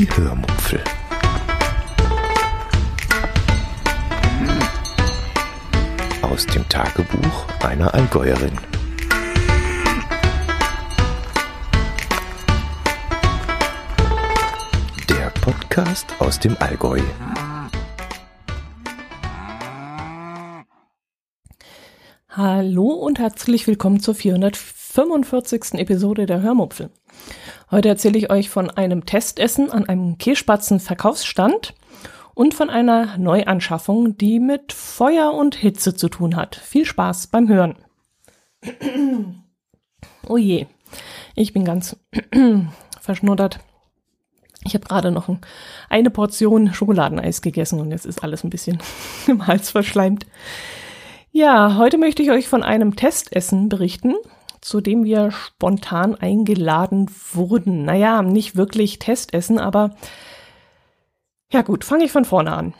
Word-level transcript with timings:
Die 0.00 0.08
Hörmupfel. 0.16 0.82
Aus 6.22 6.46
dem 6.46 6.66
Tagebuch 6.70 7.46
einer 7.62 7.92
Allgäuerin. 7.92 8.56
Der 15.06 15.28
Podcast 15.42 16.06
aus 16.18 16.40
dem 16.40 16.56
Allgäu. 16.60 17.02
Hallo 22.30 22.86
und 22.86 23.18
herzlich 23.18 23.66
willkommen 23.66 24.00
zur 24.00 24.14
445. 24.14 25.74
Episode 25.74 26.24
der 26.24 26.40
Hörmupfel. 26.40 26.88
Heute 27.70 27.88
erzähle 27.88 28.18
ich 28.18 28.30
euch 28.30 28.50
von 28.50 28.68
einem 28.68 29.06
Testessen 29.06 29.70
an 29.70 29.88
einem 29.88 30.18
Käsespatzen-Verkaufsstand 30.18 31.74
und 32.34 32.52
von 32.52 32.68
einer 32.68 33.16
Neuanschaffung, 33.16 34.18
die 34.18 34.40
mit 34.40 34.72
Feuer 34.72 35.32
und 35.32 35.54
Hitze 35.54 35.94
zu 35.94 36.08
tun 36.08 36.34
hat. 36.34 36.56
Viel 36.56 36.84
Spaß 36.84 37.28
beim 37.28 37.48
Hören. 37.48 37.76
oh 40.26 40.36
je, 40.36 40.66
ich 41.36 41.52
bin 41.52 41.64
ganz 41.64 41.96
verschnuddert. 43.00 43.60
Ich 44.64 44.74
habe 44.74 44.84
gerade 44.84 45.12
noch 45.12 45.28
eine 45.88 46.10
Portion 46.10 46.74
Schokoladeneis 46.74 47.40
gegessen 47.40 47.78
und 47.78 47.92
jetzt 47.92 48.04
ist 48.04 48.24
alles 48.24 48.42
ein 48.42 48.50
bisschen 48.50 48.78
im 49.28 49.46
Hals 49.46 49.70
verschleimt. 49.70 50.26
Ja, 51.30 51.76
heute 51.76 51.98
möchte 51.98 52.24
ich 52.24 52.32
euch 52.32 52.48
von 52.48 52.64
einem 52.64 52.96
Testessen 52.96 53.68
berichten, 53.68 54.16
zu 54.60 54.80
dem 54.80 55.04
wir 55.04 55.30
spontan 55.30 56.14
eingeladen 56.14 57.10
wurden. 57.32 57.84
Naja, 57.84 58.22
nicht 58.22 58.56
wirklich 58.56 58.98
Testessen, 58.98 59.58
aber 59.58 59.94
ja 61.52 61.62
gut, 61.62 61.84
fange 61.84 62.04
ich 62.04 62.12
von 62.12 62.24
vorne 62.24 62.52
an. 62.52 62.74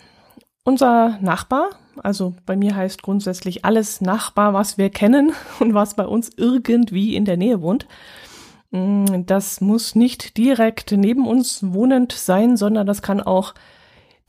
Unser 0.62 1.18
Nachbar, 1.20 1.70
also 2.02 2.34
bei 2.46 2.56
mir 2.56 2.76
heißt 2.76 3.02
grundsätzlich 3.02 3.64
alles 3.64 4.00
Nachbar, 4.00 4.54
was 4.54 4.78
wir 4.78 4.90
kennen 4.90 5.32
und 5.60 5.74
was 5.74 5.94
bei 5.94 6.06
uns 6.06 6.30
irgendwie 6.36 7.16
in 7.16 7.24
der 7.24 7.36
Nähe 7.36 7.62
wohnt. 7.62 7.86
Mm, 8.70 9.24
das 9.26 9.60
muss 9.60 9.94
nicht 9.94 10.36
direkt 10.36 10.92
neben 10.92 11.26
uns 11.26 11.72
wohnend 11.72 12.12
sein, 12.12 12.56
sondern 12.56 12.86
das 12.86 13.02
kann 13.02 13.20
auch 13.20 13.54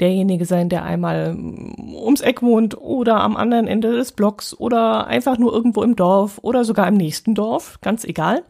derjenige 0.02 0.46
sein, 0.46 0.68
der 0.68 0.84
einmal 0.84 1.38
ums 1.38 2.22
Eck 2.22 2.42
wohnt 2.42 2.78
oder 2.78 3.22
am 3.22 3.38
anderen 3.38 3.68
Ende 3.68 3.92
des 3.92 4.12
Blocks 4.12 4.54
oder 4.54 5.08
einfach 5.08 5.38
nur 5.38 5.54
irgendwo 5.54 5.84
im 5.84 5.96
Dorf 5.96 6.40
oder 6.42 6.66
sogar 6.66 6.88
im 6.88 6.96
nächsten 6.96 7.36
Dorf, 7.36 7.80
ganz 7.82 8.04
egal. 8.04 8.44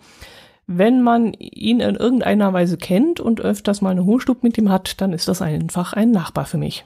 Wenn 0.65 1.01
man 1.01 1.33
ihn 1.33 1.81
in 1.81 1.95
irgendeiner 1.95 2.53
Weise 2.53 2.77
kennt 2.77 3.19
und 3.19 3.41
öfters 3.41 3.81
mal 3.81 3.89
eine 3.89 4.05
Hohlstub 4.05 4.41
mit 4.41 4.57
ihm 4.57 4.69
hat, 4.69 5.01
dann 5.01 5.11
ist 5.11 5.27
das 5.27 5.41
einfach 5.41 5.93
ein 5.93 6.11
Nachbar 6.11 6.45
für 6.45 6.57
mich. 6.57 6.85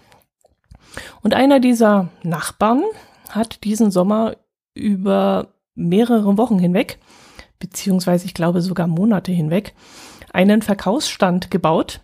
Und 1.21 1.35
einer 1.35 1.59
dieser 1.59 2.09
Nachbarn 2.23 2.81
hat 3.29 3.63
diesen 3.63 3.91
Sommer 3.91 4.35
über 4.73 5.47
mehrere 5.75 6.37
Wochen 6.37 6.57
hinweg, 6.57 6.97
beziehungsweise 7.59 8.25
ich 8.25 8.33
glaube 8.33 8.61
sogar 8.61 8.87
Monate 8.87 9.31
hinweg, 9.31 9.75
einen 10.33 10.61
Verkaufsstand 10.61 11.51
gebaut, 11.51 12.01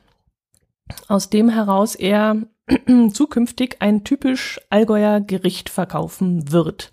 aus 1.07 1.29
dem 1.29 1.49
heraus 1.49 1.95
er 1.95 2.37
zukünftig 3.13 3.77
ein 3.79 4.03
typisch 4.03 4.59
Allgäuer 4.69 5.21
Gericht 5.21 5.69
verkaufen 5.69 6.51
wird. 6.51 6.91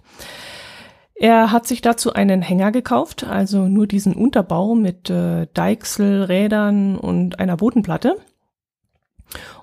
Er 1.14 1.50
hat 1.50 1.66
sich 1.66 1.80
dazu 1.80 2.12
einen 2.12 2.42
Hänger 2.42 2.70
gekauft, 2.70 3.24
also 3.24 3.66
nur 3.66 3.88
diesen 3.88 4.14
Unterbau 4.14 4.76
mit 4.76 5.10
äh, 5.10 5.48
Deichselrädern 5.52 6.96
und 6.96 7.40
einer 7.40 7.56
Bodenplatte 7.56 8.16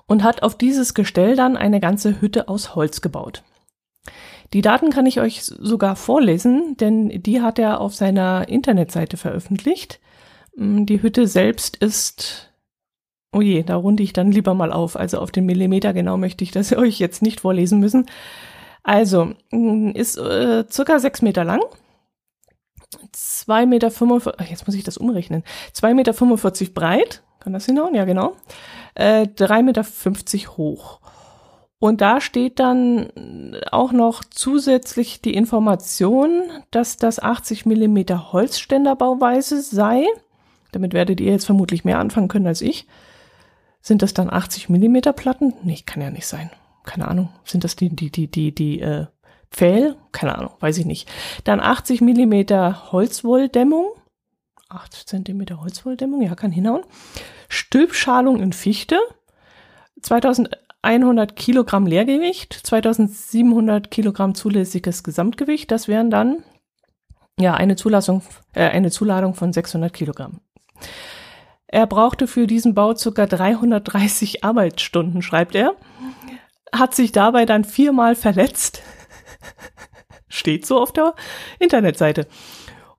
und 0.06 0.22
hat 0.22 0.42
auf 0.42 0.56
dieses 0.56 0.92
Gestell 0.92 1.34
dann 1.34 1.56
eine 1.56 1.80
ganze 1.80 2.20
Hütte 2.20 2.48
aus 2.48 2.74
Holz 2.74 3.00
gebaut. 3.00 3.42
Die 4.52 4.60
Daten 4.60 4.90
kann 4.90 5.06
ich 5.06 5.20
euch 5.20 5.42
sogar 5.44 5.96
vorlesen, 5.96 6.76
denn 6.76 7.08
die 7.22 7.40
hat 7.40 7.58
er 7.58 7.80
auf 7.80 7.94
seiner 7.94 8.48
Internetseite 8.48 9.16
veröffentlicht. 9.16 9.98
Die 10.56 11.02
Hütte 11.02 11.26
selbst 11.26 11.76
ist 11.76 12.52
Oh 13.36 13.42
je, 13.42 13.62
da 13.64 13.76
runde 13.76 14.02
ich 14.02 14.14
dann 14.14 14.32
lieber 14.32 14.54
mal 14.54 14.72
auf. 14.72 14.96
Also 14.96 15.18
auf 15.18 15.30
den 15.30 15.44
Millimeter 15.44 15.92
genau 15.92 16.16
möchte 16.16 16.42
ich 16.42 16.52
das 16.52 16.72
euch 16.76 16.98
jetzt 16.98 17.20
nicht 17.20 17.40
vorlesen 17.40 17.80
müssen. 17.80 18.06
Also, 18.82 19.34
mm, 19.50 19.90
ist 19.90 20.16
äh, 20.16 20.64
circa 20.70 20.98
sechs 21.00 21.20
Meter 21.20 21.44
lang. 21.44 21.60
2,45 23.14 23.66
Meter, 23.66 23.90
jetzt 24.48 24.66
muss 24.66 24.74
ich 24.74 24.84
das 24.84 24.96
umrechnen. 24.96 25.42
2,45 25.74 26.60
Meter 26.60 26.72
breit. 26.72 27.22
Kann 27.40 27.52
das 27.52 27.66
hinhauen? 27.66 27.94
Ja, 27.94 28.06
genau. 28.06 28.36
Äh, 28.94 29.24
3,50 29.24 29.62
Meter 29.62 30.56
hoch. 30.56 31.00
Und 31.78 32.00
da 32.00 32.22
steht 32.22 32.58
dann 32.58 33.10
auch 33.70 33.92
noch 33.92 34.24
zusätzlich 34.24 35.20
die 35.20 35.34
Information, 35.34 36.42
dass 36.70 36.96
das 36.96 37.18
80 37.22 37.66
Millimeter 37.66 38.32
Holzständerbauweise 38.32 39.60
sei. 39.60 40.06
Damit 40.72 40.94
werdet 40.94 41.20
ihr 41.20 41.32
jetzt 41.32 41.44
vermutlich 41.44 41.84
mehr 41.84 41.98
anfangen 41.98 42.28
können 42.28 42.46
als 42.46 42.62
ich. 42.62 42.86
Sind 43.86 44.02
das 44.02 44.14
dann 44.14 44.32
80 44.32 44.68
Millimeter 44.68 45.12
Platten? 45.12 45.54
Nee, 45.62 45.78
kann 45.86 46.02
ja 46.02 46.10
nicht 46.10 46.26
sein. 46.26 46.50
Keine 46.82 47.06
Ahnung. 47.06 47.28
Sind 47.44 47.62
das 47.62 47.76
die, 47.76 47.88
die, 47.88 48.10
die, 48.10 48.28
die, 48.28 48.52
die, 48.52 48.80
äh, 48.80 49.06
Pfähl? 49.52 49.94
Keine 50.10 50.36
Ahnung, 50.36 50.50
weiß 50.58 50.78
ich 50.78 50.86
nicht. 50.86 51.08
Dann 51.44 51.60
80 51.60 52.00
Millimeter 52.00 52.90
Holzwolldämmung. 52.90 53.86
8 54.70 54.92
Zentimeter 54.92 55.60
Holzwolldämmung, 55.60 56.20
ja, 56.20 56.34
kann 56.34 56.50
hinhauen. 56.50 56.82
Stülpschalung 57.48 58.40
in 58.40 58.52
Fichte. 58.52 58.98
2100 60.02 61.36
Kilogramm 61.36 61.86
Leergewicht, 61.86 62.54
2700 62.54 63.92
Kilogramm 63.92 64.34
zulässiges 64.34 65.04
Gesamtgewicht. 65.04 65.70
Das 65.70 65.86
wären 65.86 66.10
dann, 66.10 66.42
ja, 67.38 67.54
eine 67.54 67.76
Zulassung, 67.76 68.22
äh, 68.52 68.68
eine 68.68 68.90
Zuladung 68.90 69.34
von 69.34 69.52
600 69.52 69.92
Kilogramm. 69.92 70.40
Er 71.68 71.86
brauchte 71.86 72.26
für 72.26 72.46
diesen 72.46 72.74
Bau 72.74 72.94
ca. 72.94 73.26
330 73.26 74.44
Arbeitsstunden, 74.44 75.22
schreibt 75.22 75.54
er. 75.54 75.74
Hat 76.72 76.94
sich 76.94 77.12
dabei 77.12 77.46
dann 77.46 77.64
viermal 77.64 78.14
verletzt. 78.14 78.82
Steht 80.28 80.66
so 80.66 80.80
auf 80.80 80.92
der 80.92 81.14
Internetseite. 81.58 82.26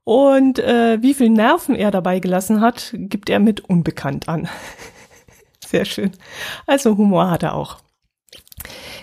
Und 0.03 0.59
äh, 0.59 1.01
wie 1.01 1.13
viel 1.13 1.29
Nerven 1.29 1.75
er 1.75 1.91
dabei 1.91 2.19
gelassen 2.19 2.61
hat, 2.61 2.93
gibt 2.93 3.29
er 3.29 3.39
mit 3.39 3.61
unbekannt 3.61 4.29
an. 4.29 4.47
Sehr 5.65 5.83
schön. 5.83 6.11
Also 6.65 6.97
Humor 6.97 7.29
hat 7.29 7.43
er 7.43 7.55
auch. 7.55 7.77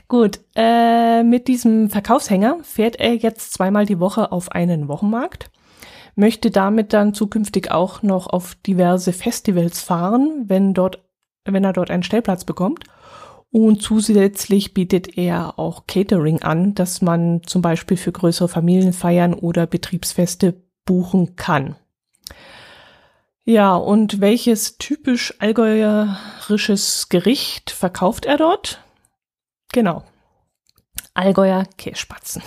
Gut, 0.09 0.41
äh, 0.57 1.23
mit 1.23 1.49
diesem 1.49 1.91
Verkaufshänger 1.91 2.59
fährt 2.63 2.97
er 2.97 3.15
jetzt 3.15 3.53
zweimal 3.53 3.87
die 3.87 4.01
Woche 4.01 4.33
auf 4.33 4.53
einen 4.53 4.89
Wochenmarkt 4.89 5.51
möchte 6.15 6.51
damit 6.51 6.93
dann 6.93 7.15
zukünftig 7.15 7.71
auch 7.71 8.03
noch 8.03 8.27
auf 8.27 8.55
diverse 8.67 9.13
Festivals 9.13 9.81
fahren, 9.81 10.45
wenn 10.47 10.75
dort, 10.75 11.01
wenn 11.45 11.65
er 11.65 11.73
dort 11.73 11.91
einen 11.91 12.03
Stellplatz 12.03 12.45
bekommt. 12.45 12.85
Und 13.51 13.83
zusätzlich 13.83 14.75
bietet 14.75 15.17
er 15.17 15.59
auch 15.59 15.87
Catering 15.87 16.43
an, 16.43 16.75
dass 16.75 17.03
man 17.03 17.43
zum 17.45 17.63
Beispiel 17.63 17.97
für 17.97 18.11
größere 18.11 18.49
Familienfeiern 18.49 19.33
oder 19.33 19.67
Betriebsfeste 19.67 20.55
buchen 20.85 21.37
kann. 21.37 21.77
Ja, 23.45 23.77
und 23.77 24.21
welches 24.21 24.79
typisch 24.79 25.35
allgäuerisches 25.39 27.11
Gericht 27.11 27.71
verkauft 27.71 28.25
er 28.25 28.39
dort? 28.39 28.83
Genau. 29.73 30.03
Allgäuer 31.13 31.65
Kässpatzen. 31.77 32.43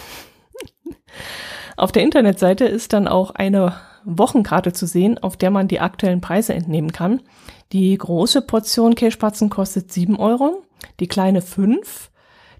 Auf 1.77 1.91
der 1.91 2.01
Internetseite 2.01 2.65
ist 2.65 2.91
dann 2.91 3.07
auch 3.07 3.31
eine 3.31 3.73
Wochenkarte 4.03 4.73
zu 4.73 4.87
sehen, 4.87 5.19
auf 5.19 5.37
der 5.37 5.51
man 5.51 5.67
die 5.67 5.79
aktuellen 5.79 6.21
Preise 6.21 6.55
entnehmen 6.55 6.91
kann. 6.91 7.21
Die 7.71 7.95
große 7.95 8.41
Portion 8.41 8.95
Kässpatzen 8.95 9.51
kostet 9.51 9.91
7 9.91 10.17
Euro, 10.17 10.63
die 10.99 11.07
kleine 11.07 11.43
5. 11.43 12.09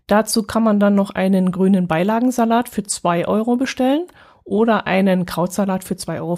Dazu 0.06 0.44
kann 0.44 0.64
man 0.64 0.80
dann 0.80 0.94
noch 0.94 1.10
einen 1.10 1.52
grünen 1.52 1.88
Beilagensalat 1.88 2.70
für 2.70 2.84
2 2.84 3.28
Euro 3.28 3.56
bestellen 3.56 4.06
oder 4.44 4.86
einen 4.86 5.26
Krautsalat 5.26 5.84
für 5.84 5.96
2,50 5.96 6.20
Euro. 6.20 6.38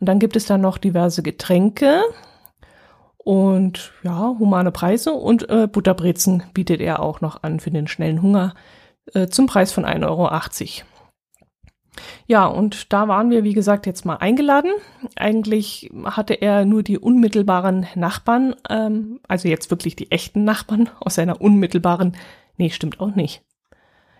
Und 0.00 0.08
dann 0.08 0.18
gibt 0.18 0.36
es 0.36 0.46
dann 0.46 0.62
noch 0.62 0.78
diverse 0.78 1.22
Getränke 1.22 2.00
und 3.18 3.92
ja, 4.02 4.34
humane 4.38 4.72
Preise 4.72 5.12
und 5.12 5.48
äh, 5.50 5.66
Butterbrezen 5.66 6.42
bietet 6.54 6.80
er 6.80 7.00
auch 7.00 7.20
noch 7.20 7.42
an 7.42 7.60
für 7.60 7.70
den 7.70 7.86
schnellen 7.86 8.22
Hunger 8.22 8.54
äh, 9.12 9.26
zum 9.28 9.46
Preis 9.46 9.72
von 9.72 9.84
1,80 9.84 10.06
Euro. 10.08 10.30
Ja, 12.26 12.46
und 12.46 12.92
da 12.92 13.08
waren 13.08 13.30
wir, 13.30 13.44
wie 13.44 13.52
gesagt, 13.52 13.86
jetzt 13.86 14.04
mal 14.04 14.16
eingeladen. 14.16 14.72
Eigentlich 15.16 15.90
hatte 16.04 16.34
er 16.34 16.64
nur 16.64 16.82
die 16.82 16.98
unmittelbaren 16.98 17.86
Nachbarn, 17.94 18.54
ähm, 18.68 19.20
also 19.28 19.48
jetzt 19.48 19.70
wirklich 19.70 19.96
die 19.96 20.10
echten 20.10 20.44
Nachbarn 20.44 20.90
aus 21.00 21.14
seiner 21.16 21.40
unmittelbaren, 21.40 22.16
nee, 22.56 22.70
stimmt 22.70 23.00
auch 23.00 23.14
nicht. 23.14 23.42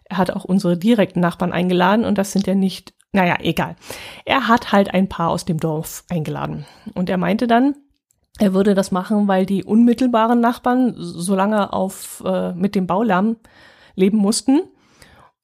Er 0.04 0.18
hat 0.18 0.30
auch 0.30 0.44
unsere 0.44 0.76
direkten 0.76 1.20
Nachbarn 1.20 1.52
eingeladen 1.52 2.04
und 2.04 2.18
das 2.18 2.32
sind 2.32 2.46
ja 2.46 2.54
nicht, 2.54 2.92
naja, 3.12 3.36
egal. 3.40 3.76
Er 4.24 4.48
hat 4.48 4.72
halt 4.72 4.92
ein 4.92 5.08
paar 5.08 5.30
aus 5.30 5.44
dem 5.44 5.58
Dorf 5.58 6.04
eingeladen. 6.10 6.66
Und 6.94 7.08
er 7.08 7.16
meinte 7.16 7.46
dann, 7.46 7.74
Er 8.40 8.52
würde 8.52 8.74
das 8.74 8.90
machen, 8.90 9.28
weil 9.28 9.46
die 9.46 9.62
unmittelbaren 9.62 10.40
Nachbarn 10.40 10.94
so 10.96 11.36
lange 11.36 11.72
auf, 11.72 12.20
äh, 12.26 12.52
mit 12.52 12.74
dem 12.74 12.88
Baulärm 12.88 13.36
leben 13.94 14.18
mussten. 14.18 14.62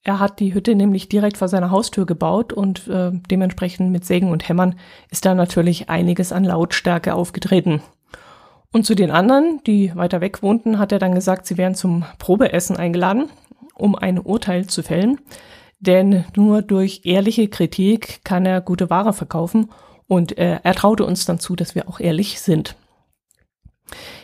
Er 0.02 0.19
hat 0.19 0.41
die 0.41 0.55
Hütte 0.55 0.75
nämlich 0.75 1.08
direkt 1.08 1.37
vor 1.37 1.49
seiner 1.49 1.70
Haustür 1.70 2.06
gebaut 2.06 2.52
und 2.52 2.88
äh, 2.88 3.12
dementsprechend 3.31 3.91
mit 3.91 4.05
Sägen 4.05 4.31
und 4.31 4.49
Hämmern 4.49 4.76
ist 5.11 5.26
da 5.26 5.35
natürlich 5.35 5.91
einiges 5.91 6.32
an 6.32 6.44
Lautstärke 6.44 7.14
aufgetreten. 7.14 7.82
Und 8.73 8.87
zu 8.87 8.94
den 8.94 9.11
anderen, 9.11 9.61
die 9.67 9.94
weiter 9.97 10.20
weg 10.20 10.43
wohnten, 10.43 10.79
hat 10.79 10.93
er 10.93 10.99
dann 10.99 11.14
gesagt, 11.14 11.47
sie 11.47 11.58
wären 11.58 11.75
zum 11.75 12.05
Probeessen 12.19 12.76
eingeladen, 12.76 13.29
um 13.75 13.94
ein 13.94 14.19
Urteil 14.19 14.67
zu 14.67 14.82
fällen. 14.82 15.20
Denn 15.81 16.25
nur 16.37 16.62
durch 16.62 17.02
ehrliche 17.05 17.49
Kritik 17.49 18.25
kann 18.25 18.47
er 18.47 18.61
gute 18.61 18.91
Ware 18.91 19.12
verkaufen 19.12 19.70
und 20.06 20.38
äh, 20.38 20.61
er 20.62 20.75
traute 20.75 21.05
uns 21.05 21.25
dann 21.25 21.41
zu, 21.41 21.56
dass 21.56 21.75
wir 21.75 21.88
auch 21.88 22.00
ehrlich 22.00 22.41
sind. 22.41 22.76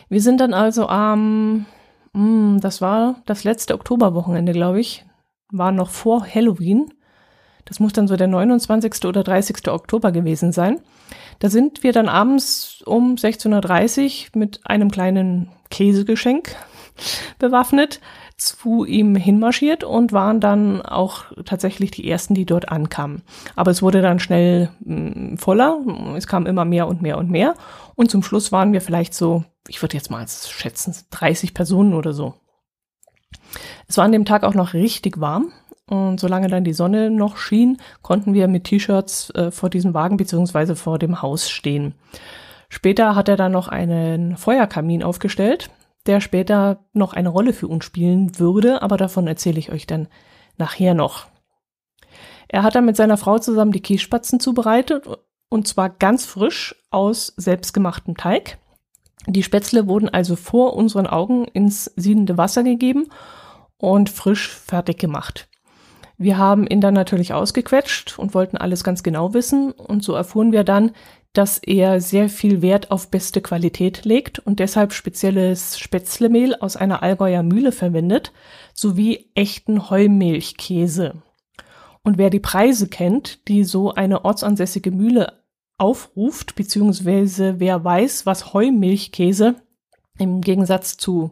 Wir 0.09 0.21
sind 0.21 0.39
dann 0.39 0.53
also 0.53 0.87
am, 0.87 1.65
ähm, 2.15 2.59
das 2.61 2.81
war 2.81 3.21
das 3.25 3.43
letzte 3.43 3.73
Oktoberwochenende, 3.73 4.53
glaube 4.53 4.79
ich, 4.79 5.06
war 5.51 5.71
noch 5.71 5.89
vor 5.89 6.25
Halloween. 6.25 6.93
Das 7.65 7.79
muss 7.79 7.93
dann 7.93 8.07
so 8.07 8.15
der 8.15 8.27
29. 8.27 9.05
oder 9.05 9.23
30. 9.23 9.67
Oktober 9.67 10.11
gewesen 10.11 10.51
sein. 10.53 10.79
Da 11.39 11.49
sind 11.49 11.83
wir 11.83 11.91
dann 11.91 12.07
abends 12.07 12.81
um 12.85 13.15
16.30 13.15 14.27
Uhr 14.33 14.39
mit 14.39 14.61
einem 14.65 14.89
kleinen 14.89 15.49
Käsegeschenk 15.69 16.55
bewaffnet 17.39 17.99
zu 18.37 18.85
ihm 18.85 19.15
hinmarschiert 19.15 19.83
und 19.83 20.13
waren 20.13 20.39
dann 20.39 20.81
auch 20.83 21.25
tatsächlich 21.43 21.91
die 21.91 22.09
ersten, 22.09 22.35
die 22.35 22.45
dort 22.45 22.69
ankamen. 22.69 23.23
Aber 23.55 23.71
es 23.71 23.81
wurde 23.81 24.01
dann 24.01 24.19
schnell 24.19 24.69
mh, 24.79 25.33
mm, 25.33 25.37
voller. 25.37 25.79
Es 26.15 26.27
kam 26.27 26.45
immer 26.45 26.63
mehr 26.63 26.87
und 26.87 27.01
mehr 27.01 27.17
und 27.17 27.29
mehr. 27.29 27.55
Und 27.95 28.11
zum 28.11 28.23
Schluss 28.23 28.51
waren 28.51 28.73
wir 28.73 28.81
vielleicht 28.81 29.13
so, 29.13 29.43
ich 29.67 29.81
würde 29.81 29.97
jetzt 29.97 30.11
mal 30.11 30.25
schätzen, 30.27 30.95
30 31.09 31.53
Personen 31.53 31.93
oder 31.93 32.13
so. 32.13 32.35
Es 33.87 33.97
war 33.97 34.05
an 34.05 34.11
dem 34.11 34.25
Tag 34.25 34.43
auch 34.43 34.53
noch 34.53 34.73
richtig 34.73 35.19
warm. 35.19 35.51
Und 35.89 36.19
solange 36.19 36.49
dann 36.49 36.65
die 36.65 36.73
Sonne 36.73 37.09
noch 37.09 37.37
schien, 37.37 37.77
konnten 38.01 38.33
wir 38.33 38.49
mit 38.49 38.65
T-Shirts 38.65 39.29
äh, 39.31 39.51
vor 39.51 39.69
diesem 39.69 39.93
Wagen 39.93 40.17
beziehungsweise 40.17 40.75
vor 40.75 40.99
dem 40.99 41.21
Haus 41.21 41.49
stehen. 41.49 41.95
Später 42.67 43.15
hat 43.15 43.29
er 43.29 43.37
dann 43.37 43.53
noch 43.53 43.69
einen 43.69 44.35
Feuerkamin 44.35 45.01
aufgestellt, 45.01 45.69
der 46.05 46.19
später 46.19 46.85
noch 46.91 47.13
eine 47.13 47.29
Rolle 47.29 47.53
für 47.53 47.69
uns 47.69 47.85
spielen 47.85 48.37
würde, 48.37 48.81
aber 48.81 48.97
davon 48.97 49.27
erzähle 49.27 49.59
ich 49.59 49.71
euch 49.71 49.87
dann 49.87 50.09
nachher 50.57 50.93
noch. 50.93 51.27
Er 52.49 52.63
hat 52.63 52.75
dann 52.75 52.85
mit 52.85 52.97
seiner 52.97 53.17
Frau 53.17 53.39
zusammen 53.39 53.71
die 53.71 53.81
Kässpatzen 53.81 54.41
zubereitet 54.41 55.07
und 55.49 55.67
zwar 55.67 55.89
ganz 55.89 56.25
frisch 56.25 56.75
aus 56.91 57.33
selbstgemachtem 57.37 58.17
Teig. 58.17 58.57
Die 59.27 59.43
Spätzle 59.43 59.87
wurden 59.87 60.07
also 60.07 60.37
vor 60.37 60.73
unseren 60.73 61.05
Augen 61.05 61.45
ins 61.45 61.91
siedende 61.97 62.37
Wasser 62.37 62.63
gegeben 62.63 63.07
und 63.77 64.09
frisch 64.09 64.49
fertig 64.49 64.97
gemacht. 64.97 65.49
Wir 66.17 66.37
haben 66.37 66.65
ihn 66.65 66.81
dann 66.81 66.93
natürlich 66.93 67.33
ausgequetscht 67.33 68.17
und 68.17 68.33
wollten 68.33 68.57
alles 68.57 68.83
ganz 68.83 69.03
genau 69.03 69.33
wissen 69.33 69.71
und 69.71 70.01
so 70.03 70.13
erfuhren 70.13 70.51
wir 70.51 70.63
dann, 70.63 70.91
dass 71.33 71.59
er 71.59 72.01
sehr 72.01 72.29
viel 72.29 72.63
Wert 72.63 72.89
auf 72.89 73.11
beste 73.11 73.41
Qualität 73.41 74.05
legt 74.05 74.39
und 74.39 74.59
deshalb 74.59 74.93
spezielles 74.93 75.77
Spätzlemehl 75.77 76.55
aus 76.55 76.75
einer 76.75 77.03
Allgäuer 77.03 77.43
Mühle 77.43 77.71
verwendet, 77.71 78.31
sowie 78.73 79.29
echten 79.35 79.91
Heumilchkäse. 79.91 81.21
Und 82.01 82.17
wer 82.17 82.31
die 82.31 82.39
Preise 82.39 82.87
kennt, 82.87 83.47
die 83.47 83.65
so 83.65 83.93
eine 83.93 84.25
ortsansässige 84.25 84.89
Mühle 84.89 85.33
aufruft, 85.77 86.55
beziehungsweise 86.55 87.59
wer 87.59 87.83
weiß, 87.83 88.25
was 88.25 88.53
Heumilchkäse 88.53 89.55
im 90.17 90.41
Gegensatz 90.41 90.97
zu 90.97 91.31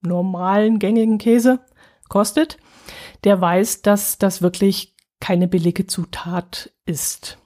normalen 0.00 0.78
gängigen 0.78 1.18
Käse 1.18 1.60
kostet, 2.08 2.58
der 3.24 3.40
weiß, 3.40 3.82
dass 3.82 4.18
das 4.18 4.42
wirklich 4.42 4.94
keine 5.20 5.48
billige 5.48 5.86
Zutat 5.86 6.70
ist. 6.86 7.38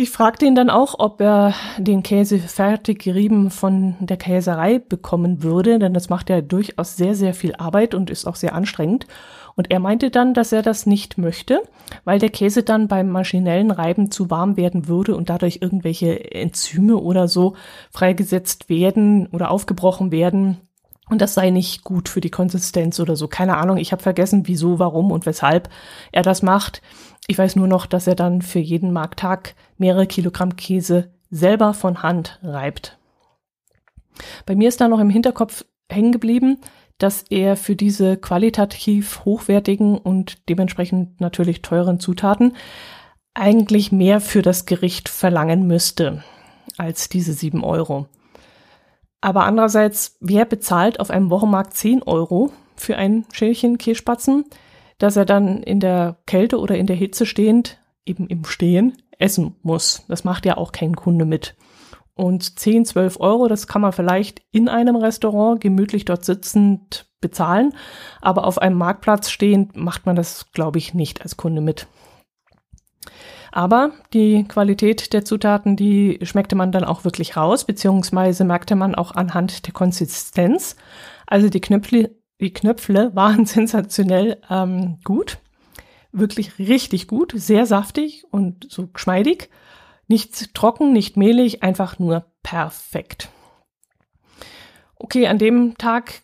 Ich 0.00 0.10
fragte 0.10 0.46
ihn 0.46 0.54
dann 0.54 0.70
auch, 0.70 0.94
ob 0.98 1.20
er 1.20 1.54
den 1.76 2.04
Käse 2.04 2.38
fertig 2.38 3.00
gerieben 3.00 3.50
von 3.50 3.96
der 3.98 4.16
Käserei 4.16 4.78
bekommen 4.78 5.42
würde, 5.42 5.80
denn 5.80 5.92
das 5.92 6.08
macht 6.08 6.30
ja 6.30 6.40
durchaus 6.40 6.96
sehr, 6.96 7.16
sehr 7.16 7.34
viel 7.34 7.56
Arbeit 7.56 7.94
und 7.94 8.08
ist 8.08 8.24
auch 8.24 8.36
sehr 8.36 8.54
anstrengend. 8.54 9.08
Und 9.58 9.72
er 9.72 9.80
meinte 9.80 10.10
dann, 10.10 10.34
dass 10.34 10.52
er 10.52 10.62
das 10.62 10.86
nicht 10.86 11.18
möchte, 11.18 11.60
weil 12.04 12.20
der 12.20 12.30
Käse 12.30 12.62
dann 12.62 12.86
beim 12.86 13.08
maschinellen 13.08 13.72
Reiben 13.72 14.12
zu 14.12 14.30
warm 14.30 14.56
werden 14.56 14.86
würde 14.86 15.16
und 15.16 15.30
dadurch 15.30 15.58
irgendwelche 15.60 16.32
Enzyme 16.32 16.96
oder 16.96 17.26
so 17.26 17.56
freigesetzt 17.90 18.68
werden 18.68 19.26
oder 19.26 19.50
aufgebrochen 19.50 20.12
werden, 20.12 20.58
und 21.10 21.20
das 21.20 21.34
sei 21.34 21.50
nicht 21.50 21.82
gut 21.82 22.08
für 22.08 22.20
die 22.20 22.30
Konsistenz 22.30 23.00
oder 23.00 23.16
so. 23.16 23.26
Keine 23.26 23.56
Ahnung, 23.56 23.78
ich 23.78 23.90
habe 23.90 24.02
vergessen, 24.02 24.46
wieso, 24.46 24.78
warum 24.78 25.10
und 25.10 25.26
weshalb 25.26 25.70
er 26.12 26.22
das 26.22 26.42
macht. 26.42 26.80
Ich 27.26 27.36
weiß 27.36 27.56
nur 27.56 27.66
noch, 27.66 27.86
dass 27.86 28.06
er 28.06 28.14
dann 28.14 28.42
für 28.42 28.60
jeden 28.60 28.92
Markttag 28.92 29.56
mehrere 29.76 30.06
Kilogramm 30.06 30.54
Käse 30.54 31.10
selber 31.30 31.74
von 31.74 32.04
Hand 32.04 32.38
reibt. 32.44 32.96
Bei 34.46 34.54
mir 34.54 34.68
ist 34.68 34.80
da 34.80 34.86
noch 34.86 35.00
im 35.00 35.10
Hinterkopf 35.10 35.64
hängen 35.90 36.12
geblieben, 36.12 36.58
dass 36.98 37.22
er 37.22 37.56
für 37.56 37.76
diese 37.76 38.16
qualitativ 38.16 39.24
hochwertigen 39.24 39.96
und 39.96 40.48
dementsprechend 40.48 41.20
natürlich 41.20 41.62
teuren 41.62 42.00
Zutaten 42.00 42.54
eigentlich 43.34 43.92
mehr 43.92 44.20
für 44.20 44.42
das 44.42 44.66
Gericht 44.66 45.08
verlangen 45.08 45.66
müsste 45.66 46.24
als 46.76 47.08
diese 47.08 47.32
sieben 47.32 47.64
Euro. 47.64 48.06
Aber 49.20 49.44
andererseits, 49.44 50.16
wer 50.20 50.44
bezahlt 50.44 51.00
auf 51.00 51.10
einem 51.10 51.30
Wochenmarkt 51.30 51.74
10 51.74 52.02
Euro 52.02 52.52
für 52.76 52.96
ein 52.96 53.26
Schälchen 53.32 53.78
Kässpatzen, 53.78 54.44
dass 54.98 55.16
er 55.16 55.24
dann 55.24 55.62
in 55.62 55.80
der 55.80 56.18
Kälte 56.26 56.58
oder 56.58 56.76
in 56.76 56.86
der 56.86 56.96
Hitze 56.96 57.26
stehend, 57.26 57.80
eben 58.04 58.28
im 58.28 58.44
Stehen, 58.44 58.96
essen 59.18 59.56
muss? 59.62 60.04
Das 60.08 60.24
macht 60.24 60.46
ja 60.46 60.56
auch 60.56 60.72
kein 60.72 60.94
Kunde 60.94 61.24
mit. 61.24 61.56
Und 62.18 62.58
10, 62.58 62.84
12 62.84 63.20
Euro, 63.20 63.46
das 63.46 63.68
kann 63.68 63.80
man 63.80 63.92
vielleicht 63.92 64.42
in 64.50 64.68
einem 64.68 64.96
Restaurant 64.96 65.60
gemütlich 65.60 66.04
dort 66.04 66.24
sitzend 66.24 67.06
bezahlen, 67.20 67.74
aber 68.20 68.44
auf 68.44 68.60
einem 68.60 68.76
Marktplatz 68.76 69.30
stehend 69.30 69.76
macht 69.76 70.04
man 70.04 70.16
das, 70.16 70.50
glaube 70.50 70.78
ich, 70.78 70.94
nicht 70.94 71.22
als 71.22 71.36
Kunde 71.36 71.60
mit. 71.60 71.86
Aber 73.52 73.92
die 74.12 74.42
Qualität 74.48 75.12
der 75.12 75.24
Zutaten, 75.24 75.76
die 75.76 76.18
schmeckte 76.22 76.56
man 76.56 76.72
dann 76.72 76.82
auch 76.82 77.04
wirklich 77.04 77.36
raus, 77.36 77.64
beziehungsweise 77.64 78.42
merkte 78.42 78.74
man 78.74 78.96
auch 78.96 79.12
anhand 79.12 79.68
der 79.68 79.72
Konsistenz. 79.72 80.74
Also 81.24 81.48
die 81.48 81.60
Knöpfle, 81.60 82.16
die 82.40 82.52
Knöpfle 82.52 83.10
waren 83.14 83.46
sensationell 83.46 84.38
ähm, 84.50 84.98
gut. 85.04 85.38
Wirklich 86.10 86.58
richtig 86.58 87.06
gut, 87.06 87.32
sehr 87.36 87.64
saftig 87.64 88.24
und 88.32 88.66
so 88.68 88.88
geschmeidig. 88.88 89.50
Nicht 90.08 90.54
trocken, 90.54 90.92
nicht 90.92 91.16
mehlig, 91.16 91.62
einfach 91.62 91.98
nur 91.98 92.24
perfekt. 92.42 93.28
Okay, 94.96 95.26
an 95.28 95.38
dem 95.38 95.76
Tag 95.78 96.22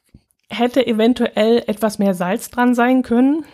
hätte 0.48 0.86
eventuell 0.86 1.62
etwas 1.66 1.98
mehr 1.98 2.14
Salz 2.14 2.50
dran 2.50 2.74
sein 2.74 3.02
können. 3.02 3.44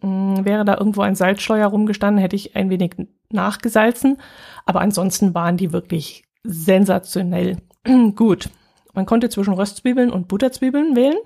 Mm, 0.00 0.44
wäre 0.44 0.64
da 0.64 0.76
irgendwo 0.76 1.02
ein 1.02 1.14
Salzsteuer 1.14 1.66
rumgestanden, 1.66 2.20
hätte 2.20 2.36
ich 2.36 2.56
ein 2.56 2.70
wenig 2.70 2.94
nachgesalzen. 3.30 4.18
Aber 4.64 4.80
ansonsten 4.80 5.34
waren 5.34 5.56
die 5.56 5.72
wirklich 5.72 6.24
sensationell 6.42 7.58
gut. 8.16 8.48
Man 8.94 9.06
konnte 9.06 9.28
zwischen 9.28 9.54
Röstzwiebeln 9.54 10.10
und 10.10 10.28
Butterzwiebeln 10.28 10.96
wählen. 10.96 11.18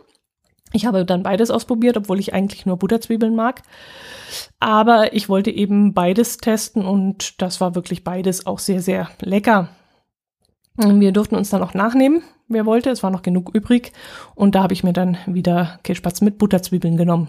Ich 0.72 0.86
habe 0.86 1.04
dann 1.04 1.22
beides 1.22 1.50
ausprobiert, 1.50 1.96
obwohl 1.96 2.18
ich 2.18 2.34
eigentlich 2.34 2.66
nur 2.66 2.76
Butterzwiebeln 2.76 3.34
mag. 3.34 3.62
Aber 4.60 5.14
ich 5.14 5.28
wollte 5.28 5.50
eben 5.50 5.94
beides 5.94 6.38
testen 6.38 6.84
und 6.84 7.40
das 7.40 7.60
war 7.60 7.74
wirklich 7.74 8.04
beides 8.04 8.46
auch 8.46 8.58
sehr, 8.58 8.80
sehr 8.80 9.08
lecker. 9.20 9.68
Wir 10.76 11.12
durften 11.12 11.34
uns 11.34 11.50
dann 11.50 11.62
auch 11.62 11.74
nachnehmen, 11.74 12.22
wer 12.46 12.66
wollte. 12.66 12.90
Es 12.90 13.02
war 13.02 13.10
noch 13.10 13.22
genug 13.22 13.54
übrig. 13.54 13.92
Und 14.34 14.54
da 14.54 14.62
habe 14.62 14.74
ich 14.74 14.84
mir 14.84 14.92
dann 14.92 15.16
wieder 15.26 15.80
Kirschspatz 15.82 16.20
mit 16.20 16.38
Butterzwiebeln 16.38 16.96
genommen. 16.96 17.28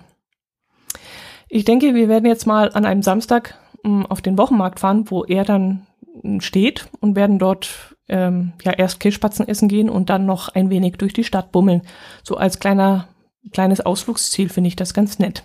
Ich 1.47 1.65
denke, 1.65 1.95
wir 1.95 2.07
werden 2.09 2.27
jetzt 2.27 2.45
mal 2.45 2.71
an 2.73 2.85
einem 2.85 3.01
Samstag 3.01 3.55
ähm, 3.83 4.05
auf 4.05 4.21
den 4.21 4.37
Wochenmarkt 4.37 4.79
fahren, 4.79 5.09
wo 5.09 5.23
er 5.23 5.45
dann 5.45 5.87
steht 6.39 6.89
und 6.99 7.15
werden 7.15 7.39
dort 7.39 7.95
ähm, 8.07 8.53
ja 8.63 8.71
erst 8.71 8.99
Kirschspatzen 8.99 9.47
essen 9.47 9.67
gehen 9.67 9.89
und 9.89 10.09
dann 10.09 10.25
noch 10.25 10.49
ein 10.49 10.69
wenig 10.69 10.97
durch 10.97 11.13
die 11.13 11.23
Stadt 11.23 11.51
bummeln. 11.51 11.81
So 12.23 12.37
als 12.37 12.59
kleiner 12.59 13.07
kleines 13.51 13.81
Ausflugsziel 13.81 14.49
finde 14.49 14.67
ich 14.67 14.75
das 14.75 14.93
ganz 14.93 15.19
nett. 15.19 15.43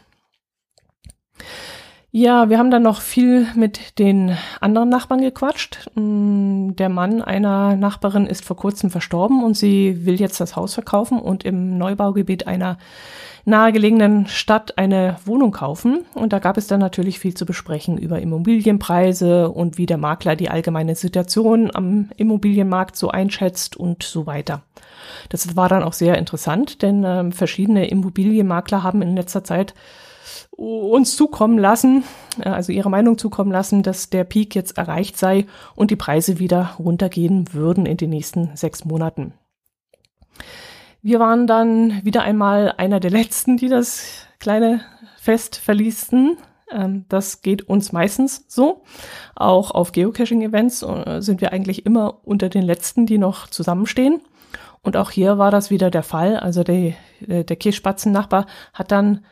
Ja, 2.16 2.48
wir 2.48 2.58
haben 2.58 2.70
dann 2.70 2.84
noch 2.84 3.00
viel 3.00 3.48
mit 3.56 3.98
den 3.98 4.36
anderen 4.60 4.88
Nachbarn 4.88 5.20
gequatscht. 5.20 5.90
Mm, 5.96 6.76
der 6.76 6.88
Mann 6.88 7.22
einer 7.22 7.74
Nachbarin 7.74 8.26
ist 8.26 8.44
vor 8.44 8.56
kurzem 8.56 8.90
verstorben 8.90 9.42
und 9.42 9.56
sie 9.56 10.06
will 10.06 10.20
jetzt 10.20 10.38
das 10.38 10.54
Haus 10.54 10.74
verkaufen 10.74 11.18
und 11.18 11.44
im 11.44 11.76
Neubaugebiet 11.76 12.46
einer 12.46 12.78
nahegelegenen 13.44 14.26
Stadt 14.26 14.78
eine 14.78 15.16
Wohnung 15.24 15.52
kaufen. 15.52 16.04
Und 16.14 16.32
da 16.32 16.38
gab 16.38 16.56
es 16.56 16.66
dann 16.66 16.80
natürlich 16.80 17.18
viel 17.18 17.34
zu 17.34 17.46
besprechen 17.46 17.98
über 17.98 18.20
Immobilienpreise 18.20 19.50
und 19.50 19.78
wie 19.78 19.86
der 19.86 19.98
Makler 19.98 20.36
die 20.36 20.50
allgemeine 20.50 20.94
Situation 20.94 21.70
am 21.74 22.10
Immobilienmarkt 22.16 22.96
so 22.96 23.10
einschätzt 23.10 23.76
und 23.76 24.02
so 24.02 24.26
weiter. 24.26 24.62
Das 25.28 25.56
war 25.56 25.68
dann 25.68 25.82
auch 25.82 25.92
sehr 25.92 26.18
interessant, 26.18 26.82
denn 26.82 27.04
äh, 27.04 27.30
verschiedene 27.30 27.88
Immobilienmakler 27.88 28.82
haben 28.82 29.02
in 29.02 29.16
letzter 29.16 29.44
Zeit 29.44 29.74
uns 30.56 31.16
zukommen 31.16 31.58
lassen, 31.58 32.04
äh, 32.40 32.48
also 32.48 32.72
ihre 32.72 32.90
Meinung 32.90 33.18
zukommen 33.18 33.52
lassen, 33.52 33.82
dass 33.82 34.10
der 34.10 34.24
Peak 34.24 34.54
jetzt 34.54 34.78
erreicht 34.78 35.18
sei 35.18 35.46
und 35.74 35.90
die 35.90 35.96
Preise 35.96 36.38
wieder 36.38 36.74
runtergehen 36.78 37.52
würden 37.52 37.86
in 37.86 37.96
den 37.96 38.10
nächsten 38.10 38.56
sechs 38.56 38.84
Monaten. 38.84 39.34
Wir 41.04 41.20
waren 41.20 41.46
dann 41.46 42.02
wieder 42.02 42.22
einmal 42.22 42.72
einer 42.78 42.98
der 42.98 43.10
letzten, 43.10 43.58
die 43.58 43.68
das 43.68 44.26
kleine 44.40 44.80
Fest 45.18 45.56
verließen. 45.56 46.38
Ähm, 46.70 47.04
das 47.10 47.42
geht 47.42 47.68
uns 47.68 47.92
meistens 47.92 48.46
so. 48.48 48.84
Auch 49.36 49.70
auf 49.70 49.92
Geocaching-Events 49.92 50.82
äh, 50.82 51.20
sind 51.20 51.42
wir 51.42 51.52
eigentlich 51.52 51.84
immer 51.84 52.20
unter 52.24 52.48
den 52.48 52.62
letzten, 52.62 53.04
die 53.04 53.18
noch 53.18 53.48
zusammenstehen. 53.48 54.22
Und 54.80 54.96
auch 54.96 55.10
hier 55.10 55.36
war 55.36 55.50
das 55.50 55.70
wieder 55.70 55.90
der 55.90 56.02
Fall. 56.02 56.38
Also 56.38 56.64
der, 56.64 56.94
äh, 57.28 57.44
der 57.44 57.56
Kirschspatzen-Nachbar 57.56 58.46
hat 58.72 58.90
dann 58.90 59.26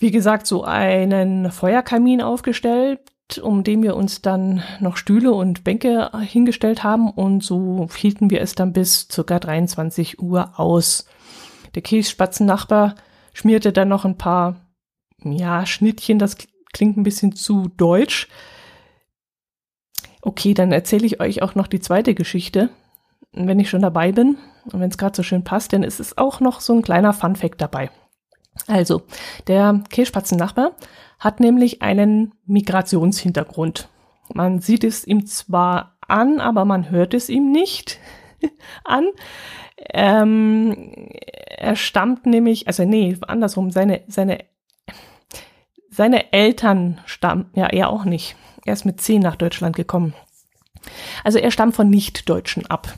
wie 0.00 0.10
gesagt, 0.10 0.46
so 0.46 0.62
einen 0.62 1.50
Feuerkamin 1.50 2.22
aufgestellt, 2.22 3.00
um 3.36 3.62
den 3.62 3.82
wir 3.82 3.94
uns 3.94 4.22
dann 4.22 4.62
noch 4.80 4.96
Stühle 4.96 5.32
und 5.32 5.62
Bänke 5.62 6.10
hingestellt 6.22 6.82
haben 6.82 7.10
und 7.10 7.44
so 7.44 7.86
hielten 7.94 8.30
wir 8.30 8.40
es 8.40 8.54
dann 8.54 8.72
bis 8.72 9.06
circa 9.12 9.38
23 9.38 10.22
Uhr 10.22 10.58
aus. 10.58 11.06
Der 11.74 11.82
Käsespatzennachbar 11.82 12.94
schmierte 13.34 13.72
dann 13.72 13.88
noch 13.88 14.06
ein 14.06 14.16
paar, 14.16 14.56
ja, 15.22 15.66
Schnittchen, 15.66 16.18
das 16.18 16.38
klingt 16.72 16.96
ein 16.96 17.02
bisschen 17.02 17.34
zu 17.34 17.68
deutsch. 17.76 18.28
Okay, 20.22 20.54
dann 20.54 20.72
erzähle 20.72 21.06
ich 21.06 21.20
euch 21.20 21.42
auch 21.42 21.54
noch 21.54 21.66
die 21.66 21.80
zweite 21.80 22.14
Geschichte, 22.14 22.70
wenn 23.32 23.60
ich 23.60 23.68
schon 23.68 23.82
dabei 23.82 24.12
bin 24.12 24.38
und 24.64 24.80
wenn 24.80 24.90
es 24.90 24.98
gerade 24.98 25.14
so 25.14 25.22
schön 25.22 25.44
passt, 25.44 25.72
denn 25.72 25.84
es 25.84 26.00
ist 26.00 26.16
auch 26.16 26.40
noch 26.40 26.60
so 26.60 26.74
ein 26.74 26.82
kleiner 26.82 27.12
Funfact 27.12 27.60
dabei. 27.60 27.90
Also, 28.66 29.02
der 29.46 29.82
Kehlspatzennachbar 29.90 30.72
hat 31.18 31.40
nämlich 31.40 31.82
einen 31.82 32.34
Migrationshintergrund. 32.46 33.88
Man 34.32 34.60
sieht 34.60 34.84
es 34.84 35.06
ihm 35.06 35.26
zwar 35.26 35.96
an, 36.06 36.40
aber 36.40 36.64
man 36.64 36.90
hört 36.90 37.14
es 37.14 37.28
ihm 37.28 37.50
nicht 37.50 37.98
an. 38.84 39.08
Ähm, 39.90 40.92
er 41.56 41.76
stammt 41.76 42.26
nämlich, 42.26 42.66
also 42.66 42.84
nee, 42.84 43.16
andersrum, 43.26 43.70
seine, 43.70 44.02
seine, 44.08 44.44
seine 45.90 46.32
Eltern 46.32 47.00
stammen, 47.06 47.50
ja, 47.54 47.66
er 47.66 47.90
auch 47.90 48.04
nicht. 48.04 48.36
Er 48.64 48.72
ist 48.74 48.84
mit 48.84 49.00
zehn 49.00 49.22
nach 49.22 49.36
Deutschland 49.36 49.76
gekommen. 49.76 50.14
Also 51.24 51.38
er 51.38 51.50
stammt 51.50 51.74
von 51.74 51.88
Nicht-Deutschen 51.88 52.66
ab. 52.66 52.88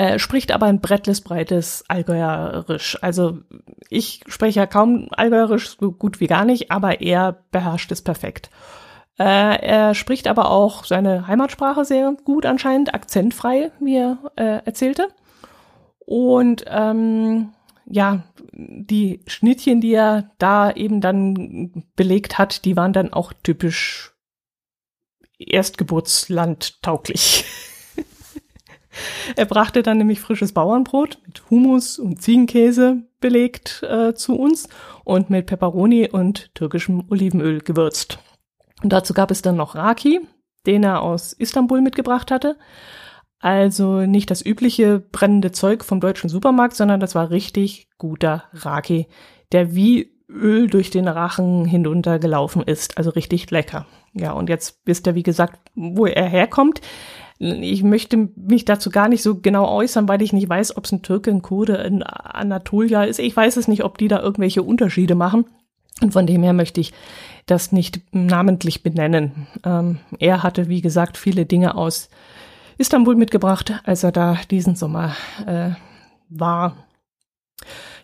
Äh, 0.00 0.18
spricht 0.18 0.50
aber 0.50 0.64
ein 0.64 0.80
breites 0.80 1.84
Allgäuerisch. 1.88 2.96
Also 3.02 3.40
ich 3.90 4.22
spreche 4.28 4.60
ja 4.60 4.66
kaum 4.66 5.08
Allgäuerisch, 5.10 5.76
so 5.78 5.92
gut 5.92 6.20
wie 6.20 6.26
gar 6.26 6.46
nicht, 6.46 6.70
aber 6.70 7.02
er 7.02 7.44
beherrscht 7.50 7.92
es 7.92 8.00
perfekt. 8.00 8.48
Äh, 9.18 9.60
er 9.60 9.94
spricht 9.94 10.26
aber 10.26 10.50
auch 10.50 10.86
seine 10.86 11.26
Heimatsprache 11.26 11.84
sehr 11.84 12.16
gut 12.24 12.46
anscheinend, 12.46 12.94
akzentfrei, 12.94 13.72
wie 13.78 13.96
er 13.96 14.16
äh, 14.36 14.64
erzählte. 14.64 15.08
Und 15.98 16.64
ähm, 16.66 17.52
ja, 17.84 18.22
die 18.52 19.20
Schnittchen, 19.26 19.82
die 19.82 19.92
er 19.92 20.30
da 20.38 20.70
eben 20.70 21.02
dann 21.02 21.84
belegt 21.94 22.38
hat, 22.38 22.64
die 22.64 22.74
waren 22.74 22.94
dann 22.94 23.12
auch 23.12 23.34
typisch 23.42 24.14
Erstgeburtsland 25.38 26.80
tauglich. 26.80 27.44
Er 29.36 29.46
brachte 29.46 29.82
dann 29.82 29.98
nämlich 29.98 30.20
frisches 30.20 30.52
Bauernbrot 30.52 31.18
mit 31.26 31.42
Hummus 31.50 31.98
und 31.98 32.22
Ziegenkäse 32.22 33.02
belegt 33.20 33.82
äh, 33.82 34.14
zu 34.14 34.36
uns 34.36 34.68
und 35.04 35.30
mit 35.30 35.46
Peperoni 35.46 36.08
und 36.08 36.54
türkischem 36.54 37.04
Olivenöl 37.10 37.60
gewürzt. 37.60 38.18
Und 38.82 38.92
dazu 38.92 39.14
gab 39.14 39.30
es 39.30 39.42
dann 39.42 39.56
noch 39.56 39.74
Raki, 39.74 40.20
den 40.66 40.84
er 40.84 41.02
aus 41.02 41.32
Istanbul 41.32 41.80
mitgebracht 41.80 42.30
hatte. 42.30 42.56
Also 43.40 44.00
nicht 44.02 44.30
das 44.30 44.44
übliche 44.44 45.00
brennende 45.00 45.50
Zeug 45.50 45.84
vom 45.84 46.00
deutschen 46.00 46.28
Supermarkt, 46.28 46.76
sondern 46.76 47.00
das 47.00 47.14
war 47.14 47.30
richtig 47.30 47.88
guter 47.96 48.44
Raki, 48.52 49.06
der 49.52 49.74
wie 49.74 50.12
Öl 50.28 50.68
durch 50.68 50.90
den 50.90 51.08
Rachen 51.08 51.64
hinuntergelaufen 51.64 52.62
ist. 52.62 52.98
Also 52.98 53.10
richtig 53.10 53.50
lecker. 53.50 53.86
Ja, 54.12 54.32
und 54.32 54.48
jetzt 54.48 54.80
wisst 54.84 55.06
ihr, 55.06 55.14
wie 55.14 55.22
gesagt, 55.22 55.58
wo 55.74 56.06
er 56.06 56.28
herkommt. 56.28 56.80
Ich 57.42 57.82
möchte 57.82 58.28
mich 58.36 58.66
dazu 58.66 58.90
gar 58.90 59.08
nicht 59.08 59.22
so 59.22 59.36
genau 59.40 59.66
äußern, 59.74 60.06
weil 60.08 60.20
ich 60.20 60.34
nicht 60.34 60.48
weiß, 60.48 60.76
ob 60.76 60.84
es 60.84 60.92
ein 60.92 61.00
Türke, 61.00 61.30
ein 61.30 61.40
Kurde, 61.40 61.78
ein 61.78 62.02
Anatolia 62.02 63.04
ist. 63.04 63.18
Ich 63.18 63.34
weiß 63.34 63.56
es 63.56 63.66
nicht, 63.66 63.82
ob 63.82 63.96
die 63.96 64.08
da 64.08 64.20
irgendwelche 64.20 64.62
Unterschiede 64.62 65.14
machen. 65.14 65.46
Und 66.02 66.12
von 66.12 66.26
dem 66.26 66.42
her 66.42 66.52
möchte 66.52 66.82
ich 66.82 66.92
das 67.46 67.72
nicht 67.72 68.00
namentlich 68.12 68.82
benennen. 68.82 69.46
Ähm, 69.64 69.98
er 70.18 70.42
hatte, 70.42 70.68
wie 70.68 70.82
gesagt, 70.82 71.16
viele 71.16 71.46
Dinge 71.46 71.76
aus 71.76 72.10
Istanbul 72.76 73.16
mitgebracht, 73.16 73.72
als 73.84 74.04
er 74.04 74.12
da 74.12 74.38
diesen 74.50 74.76
Sommer 74.76 75.16
äh, 75.46 75.70
war. 76.28 76.76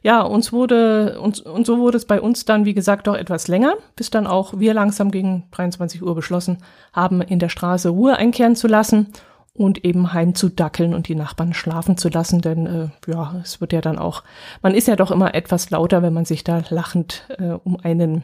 Ja, 0.03 0.21
uns 0.23 0.53
wurde, 0.53 1.19
und, 1.21 1.41
und 1.41 1.67
so 1.67 1.79
wurde 1.79 1.97
es 1.97 2.05
bei 2.05 2.21
uns 2.21 2.45
dann, 2.45 2.65
wie 2.65 2.75
gesagt, 2.75 3.07
doch 3.07 3.17
etwas 3.17 3.49
länger, 3.49 3.75
bis 3.97 4.11
dann 4.11 4.27
auch 4.27 4.59
wir 4.59 4.75
langsam 4.75 5.11
gegen 5.11 5.45
23 5.51 6.03
Uhr 6.03 6.15
beschlossen 6.15 6.59
haben, 6.93 7.21
in 7.21 7.39
der 7.39 7.49
Straße 7.49 7.89
Ruhe 7.89 8.17
einkehren 8.17 8.57
zu 8.57 8.69
lassen 8.69 9.09
und 9.57 9.85
eben 9.85 10.13
heimzudackeln 10.13 10.95
und 10.95 11.09
die 11.09 11.15
Nachbarn 11.15 11.55
schlafen 11.55 11.97
zu 11.97 12.09
lassen, 12.09 12.41
denn 12.41 12.67
äh, 12.67 13.11
ja, 13.11 13.37
es 13.43 13.61
wird 13.61 13.73
ja 13.73 13.81
dann 13.81 13.99
auch, 13.99 14.23
man 14.63 14.75
ist 14.75 14.87
ja 14.87 14.97
doch 14.97 15.11
immer 15.11 15.35
etwas 15.35 15.71
lauter, 15.71 16.03
wenn 16.03 16.13
man 16.13 16.25
sich 16.25 16.45
da 16.45 16.63
lachend 16.69 17.27
äh, 17.39 17.57
um 17.65 17.79
einen, 17.81 18.23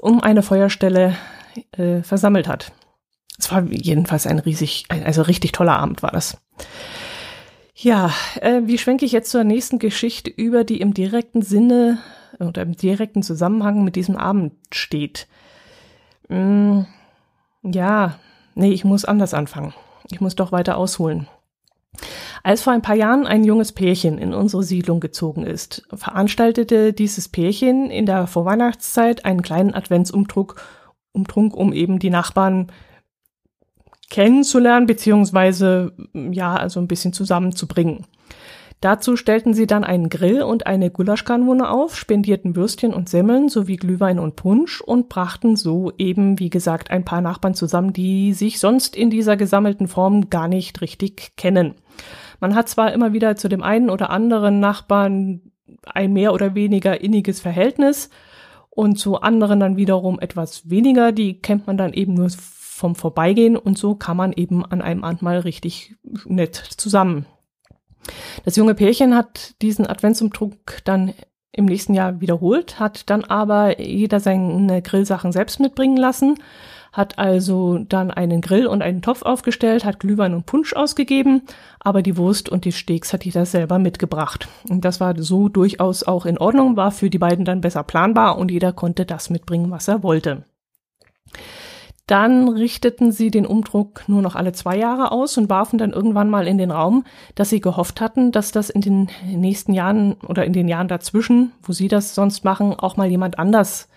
um 0.00 0.20
eine 0.20 0.42
Feuerstelle 0.42 1.14
äh, 1.72 2.02
versammelt 2.02 2.48
hat. 2.48 2.72
Es 3.38 3.50
war 3.50 3.64
jedenfalls 3.64 4.26
ein 4.26 4.38
riesig, 4.38 4.84
also 4.88 5.22
richtig 5.22 5.52
toller 5.52 5.78
Abend 5.78 6.02
war 6.02 6.10
das. 6.10 6.38
Ja, 7.74 8.12
äh, 8.40 8.62
wie 8.64 8.78
schwenke 8.78 9.04
ich 9.04 9.12
jetzt 9.12 9.30
zur 9.30 9.42
nächsten 9.42 9.80
Geschichte 9.80 10.30
über, 10.30 10.62
die 10.62 10.80
im 10.80 10.94
direkten 10.94 11.42
Sinne 11.42 11.98
oder 12.38 12.62
im 12.62 12.76
direkten 12.76 13.22
Zusammenhang 13.22 13.82
mit 13.82 13.96
diesem 13.96 14.16
Abend 14.16 14.52
steht? 14.72 15.26
Mm, 16.28 16.82
ja, 17.62 18.18
nee, 18.54 18.70
ich 18.70 18.84
muss 18.84 19.04
anders 19.04 19.34
anfangen. 19.34 19.74
Ich 20.10 20.20
muss 20.20 20.36
doch 20.36 20.52
weiter 20.52 20.76
ausholen. 20.76 21.26
Als 22.44 22.62
vor 22.62 22.72
ein 22.72 22.82
paar 22.82 22.94
Jahren 22.94 23.26
ein 23.26 23.42
junges 23.42 23.72
Pärchen 23.72 24.18
in 24.18 24.34
unsere 24.34 24.62
Siedlung 24.62 25.00
gezogen 25.00 25.44
ist, 25.44 25.82
veranstaltete 25.92 26.92
dieses 26.92 27.28
Pärchen 27.28 27.90
in 27.90 28.06
der 28.06 28.26
Vorweihnachtszeit 28.26 29.24
einen 29.24 29.42
kleinen 29.42 29.74
Adventsumtrunk, 29.74 30.54
Umtrunk, 31.12 31.56
um 31.56 31.72
eben 31.72 31.98
die 31.98 32.10
Nachbarn 32.10 32.70
kennenzulernen, 34.10 34.86
beziehungsweise 34.86 35.92
ja, 36.12 36.54
also 36.54 36.80
ein 36.80 36.88
bisschen 36.88 37.12
zusammenzubringen. 37.12 38.06
Dazu 38.80 39.16
stellten 39.16 39.54
sie 39.54 39.66
dann 39.66 39.82
einen 39.82 40.10
Grill 40.10 40.42
und 40.42 40.66
eine 40.66 40.90
Gulaschkanone 40.90 41.70
auf, 41.70 41.96
spendierten 41.96 42.54
Würstchen 42.54 42.92
und 42.92 43.08
Semmeln 43.08 43.48
sowie 43.48 43.76
Glühwein 43.76 44.18
und 44.18 44.36
Punsch 44.36 44.82
und 44.82 45.08
brachten 45.08 45.56
so 45.56 45.90
eben, 45.96 46.38
wie 46.38 46.50
gesagt, 46.50 46.90
ein 46.90 47.02
paar 47.02 47.22
Nachbarn 47.22 47.54
zusammen, 47.54 47.94
die 47.94 48.34
sich 48.34 48.58
sonst 48.58 48.94
in 48.94 49.08
dieser 49.08 49.38
gesammelten 49.38 49.88
Form 49.88 50.28
gar 50.28 50.48
nicht 50.48 50.82
richtig 50.82 51.32
kennen. 51.36 51.76
Man 52.40 52.54
hat 52.54 52.68
zwar 52.68 52.92
immer 52.92 53.14
wieder 53.14 53.36
zu 53.36 53.48
dem 53.48 53.62
einen 53.62 53.88
oder 53.88 54.10
anderen 54.10 54.60
Nachbarn 54.60 55.40
ein 55.86 56.12
mehr 56.12 56.34
oder 56.34 56.54
weniger 56.54 57.00
inniges 57.00 57.40
Verhältnis 57.40 58.10
und 58.68 58.98
zu 58.98 59.20
anderen 59.20 59.60
dann 59.60 59.76
wiederum 59.78 60.20
etwas 60.20 60.68
weniger, 60.68 61.12
die 61.12 61.40
kennt 61.40 61.66
man 61.66 61.78
dann 61.78 61.92
eben 61.94 62.12
nur 62.12 62.28
vom 62.74 62.96
Vorbeigehen 62.96 63.56
und 63.56 63.78
so 63.78 63.94
kann 63.94 64.16
man 64.16 64.32
eben 64.32 64.66
an 64.66 64.82
einem 64.82 65.04
Abend 65.04 65.22
mal 65.22 65.38
richtig 65.38 65.94
nett 66.26 66.56
zusammen. 66.56 67.24
Das 68.44 68.56
junge 68.56 68.74
Pärchen 68.74 69.14
hat 69.14 69.54
diesen 69.62 69.86
Adventsumtrunk 69.86 70.82
dann 70.84 71.14
im 71.52 71.66
nächsten 71.66 71.94
Jahr 71.94 72.20
wiederholt, 72.20 72.80
hat 72.80 73.08
dann 73.10 73.22
aber 73.22 73.80
jeder 73.80 74.18
seine 74.18 74.82
Grillsachen 74.82 75.30
selbst 75.30 75.60
mitbringen 75.60 75.96
lassen, 75.96 76.34
hat 76.92 77.16
also 77.16 77.78
dann 77.78 78.10
einen 78.10 78.40
Grill 78.40 78.66
und 78.66 78.82
einen 78.82 79.02
Topf 79.02 79.22
aufgestellt, 79.22 79.84
hat 79.84 80.00
Glühwein 80.00 80.34
und 80.34 80.46
Punsch 80.46 80.72
ausgegeben, 80.72 81.42
aber 81.78 82.02
die 82.02 82.16
Wurst 82.16 82.48
und 82.48 82.64
die 82.64 82.72
Steaks 82.72 83.12
hat 83.12 83.24
jeder 83.24 83.46
selber 83.46 83.78
mitgebracht. 83.78 84.48
Und 84.68 84.84
das 84.84 84.98
war 84.98 85.14
so 85.16 85.48
durchaus 85.48 86.02
auch 86.02 86.26
in 86.26 86.38
Ordnung, 86.38 86.76
war 86.76 86.90
für 86.90 87.08
die 87.08 87.18
beiden 87.18 87.44
dann 87.44 87.60
besser 87.60 87.84
planbar 87.84 88.36
und 88.36 88.50
jeder 88.50 88.72
konnte 88.72 89.06
das 89.06 89.30
mitbringen, 89.30 89.70
was 89.70 89.86
er 89.86 90.02
wollte. 90.02 90.44
Dann 92.06 92.48
richteten 92.48 93.12
sie 93.12 93.30
den 93.30 93.46
Umdruck 93.46 94.04
nur 94.08 94.20
noch 94.20 94.34
alle 94.34 94.52
zwei 94.52 94.76
Jahre 94.76 95.10
aus 95.10 95.38
und 95.38 95.48
warfen 95.48 95.78
dann 95.78 95.92
irgendwann 95.92 96.28
mal 96.28 96.46
in 96.46 96.58
den 96.58 96.70
Raum, 96.70 97.04
dass 97.34 97.48
sie 97.48 97.60
gehofft 97.60 98.02
hatten, 98.02 98.30
dass 98.30 98.52
das 98.52 98.68
in 98.68 98.82
den 98.82 99.08
nächsten 99.24 99.72
Jahren 99.72 100.14
oder 100.28 100.44
in 100.44 100.52
den 100.52 100.68
Jahren 100.68 100.88
dazwischen, 100.88 101.52
wo 101.62 101.72
sie 101.72 101.88
das 101.88 102.14
sonst 102.14 102.44
machen, 102.44 102.74
auch 102.78 102.98
mal 102.98 103.08
jemand 103.08 103.38
anders 103.38 103.88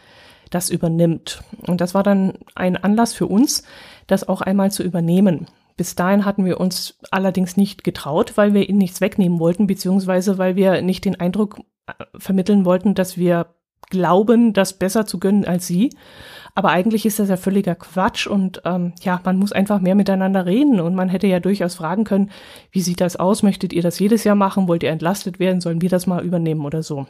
das 0.50 0.70
übernimmt. 0.70 1.44
Und 1.68 1.82
das 1.82 1.94
war 1.94 2.04
dann 2.04 2.34
ein 2.56 2.78
Anlass 2.78 3.14
für 3.14 3.28
uns, 3.28 3.64
das 4.08 4.26
auch 4.28 4.40
einmal 4.40 4.72
zu 4.72 4.84
übernehmen. 4.84 5.48
Bis 5.76 5.96
dahin 5.96 6.24
hatten 6.26 6.46
wir 6.46 6.60
uns 6.60 6.98
allerdings 7.12 7.58
nicht 7.58 7.84
getraut, 7.84 8.38
weil 8.38 8.54
wir 8.54 8.68
ihnen 8.68 8.80
nichts 8.80 9.02
wegnehmen 9.02 9.40
wollten, 9.40 9.68
beziehungsweise 9.68 10.38
weil 10.38 10.56
wir 10.56 10.82
nicht 10.82 11.06
den 11.06 11.20
Eindruck 11.20 11.60
äh, 11.88 12.06
vermitteln 12.18 12.66
wollten, 12.66 12.96
dass 12.96 13.18
wir 13.18 13.48
glauben, 13.90 14.54
das 14.54 14.74
besser 14.74 15.06
zu 15.06 15.20
gönnen 15.20 15.46
als 15.46 15.68
sie. 15.68 15.90
Aber 16.56 16.70
eigentlich 16.70 17.06
ist 17.06 17.20
das 17.20 17.30
ja 17.30 17.38
völliger 17.38 17.76
Quatsch 17.76 18.26
und 18.26 18.62
ähm, 18.66 18.94
ja, 19.02 19.22
man 19.24 19.38
muss 19.38 19.52
einfach 19.52 19.80
mehr 19.80 19.94
miteinander 19.94 20.48
reden 20.48 20.80
und 20.80 20.96
man 20.96 21.10
hätte 21.10 21.28
ja 21.28 21.40
durchaus 21.40 21.76
fragen 21.76 22.04
können, 22.04 22.32
wie 22.72 22.82
sieht 22.82 23.00
das 23.00 23.16
aus? 23.16 23.44
Möchtet 23.44 23.74
ihr 23.74 23.84
das 23.84 24.00
jedes 24.00 24.24
Jahr 24.24 24.36
machen? 24.36 24.68
Wollt 24.68 24.82
ihr 24.82 24.90
entlastet 24.90 25.40
werden? 25.40 25.62
Sollen 25.62 25.82
wir 25.82 25.90
das 25.90 26.08
mal 26.08 26.26
übernehmen 26.26 26.66
oder 26.66 26.82
so? 26.82 27.06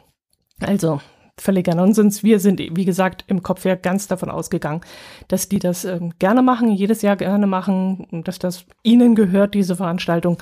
Also, 0.60 1.00
völliger 1.38 1.74
Nonsens. 1.74 2.22
Wir 2.22 2.40
sind, 2.40 2.60
wie 2.60 2.84
gesagt, 2.84 3.24
im 3.28 3.42
Kopf 3.42 3.64
ja 3.64 3.74
ganz 3.74 4.06
davon 4.06 4.30
ausgegangen, 4.30 4.82
dass 5.28 5.48
die 5.48 5.58
das 5.58 5.84
ähm, 5.84 6.12
gerne 6.18 6.42
machen, 6.42 6.70
jedes 6.72 7.00
Jahr 7.02 7.16
gerne 7.16 7.46
machen, 7.46 8.22
dass 8.24 8.38
das 8.38 8.66
ihnen 8.82 9.14
gehört, 9.14 9.54
diese 9.54 9.76
Veranstaltung 9.76 10.36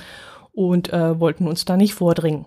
und 0.51 0.91
äh, 0.91 1.17
wollten 1.19 1.47
uns 1.47 1.65
da 1.65 1.77
nicht 1.77 1.93
vordringen. 1.93 2.45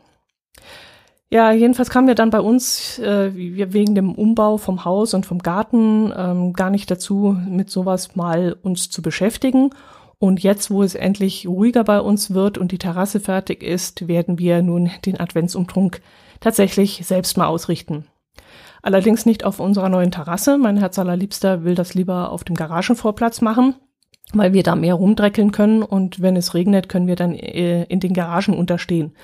Ja, 1.32 1.52
jedenfalls 1.52 1.90
kamen 1.90 2.08
wir 2.08 2.16
dann 2.16 2.30
bei 2.30 2.40
uns 2.40 2.98
äh, 2.98 3.32
wegen 3.32 3.94
dem 3.94 4.16
Umbau 4.16 4.56
vom 4.56 4.84
Haus 4.84 5.14
und 5.14 5.26
vom 5.26 5.38
Garten 5.38 6.12
ähm, 6.16 6.52
gar 6.54 6.70
nicht 6.70 6.90
dazu, 6.90 7.36
mit 7.48 7.70
sowas 7.70 8.16
mal 8.16 8.56
uns 8.62 8.90
zu 8.90 9.00
beschäftigen. 9.00 9.70
Und 10.18 10.42
jetzt, 10.42 10.72
wo 10.72 10.82
es 10.82 10.96
endlich 10.96 11.46
ruhiger 11.46 11.84
bei 11.84 12.00
uns 12.00 12.34
wird 12.34 12.58
und 12.58 12.72
die 12.72 12.78
Terrasse 12.78 13.20
fertig 13.20 13.62
ist, 13.62 14.08
werden 14.08 14.40
wir 14.40 14.60
nun 14.60 14.90
den 15.06 15.20
Adventsumtrunk 15.20 16.02
tatsächlich 16.40 17.06
selbst 17.06 17.38
mal 17.38 17.46
ausrichten. 17.46 18.06
Allerdings 18.82 19.24
nicht 19.24 19.44
auf 19.44 19.60
unserer 19.60 19.88
neuen 19.88 20.10
Terrasse. 20.10 20.58
Mein 20.58 20.78
Herz 20.78 20.98
allerliebster 20.98 21.62
will 21.62 21.76
das 21.76 21.94
lieber 21.94 22.32
auf 22.32 22.42
dem 22.42 22.56
Garagenvorplatz 22.56 23.40
machen, 23.40 23.76
weil 24.32 24.52
wir 24.52 24.64
da 24.64 24.74
mehr 24.74 24.94
rumdreckeln 24.94 25.52
können 25.52 25.84
und 25.84 26.20
wenn 26.20 26.34
es 26.34 26.54
regnet, 26.54 26.88
können 26.88 27.06
wir 27.06 27.16
dann 27.16 27.34
äh, 27.34 27.84
in 27.84 28.00
den 28.00 28.14
Garagen 28.14 28.58
unterstehen. 28.58 29.14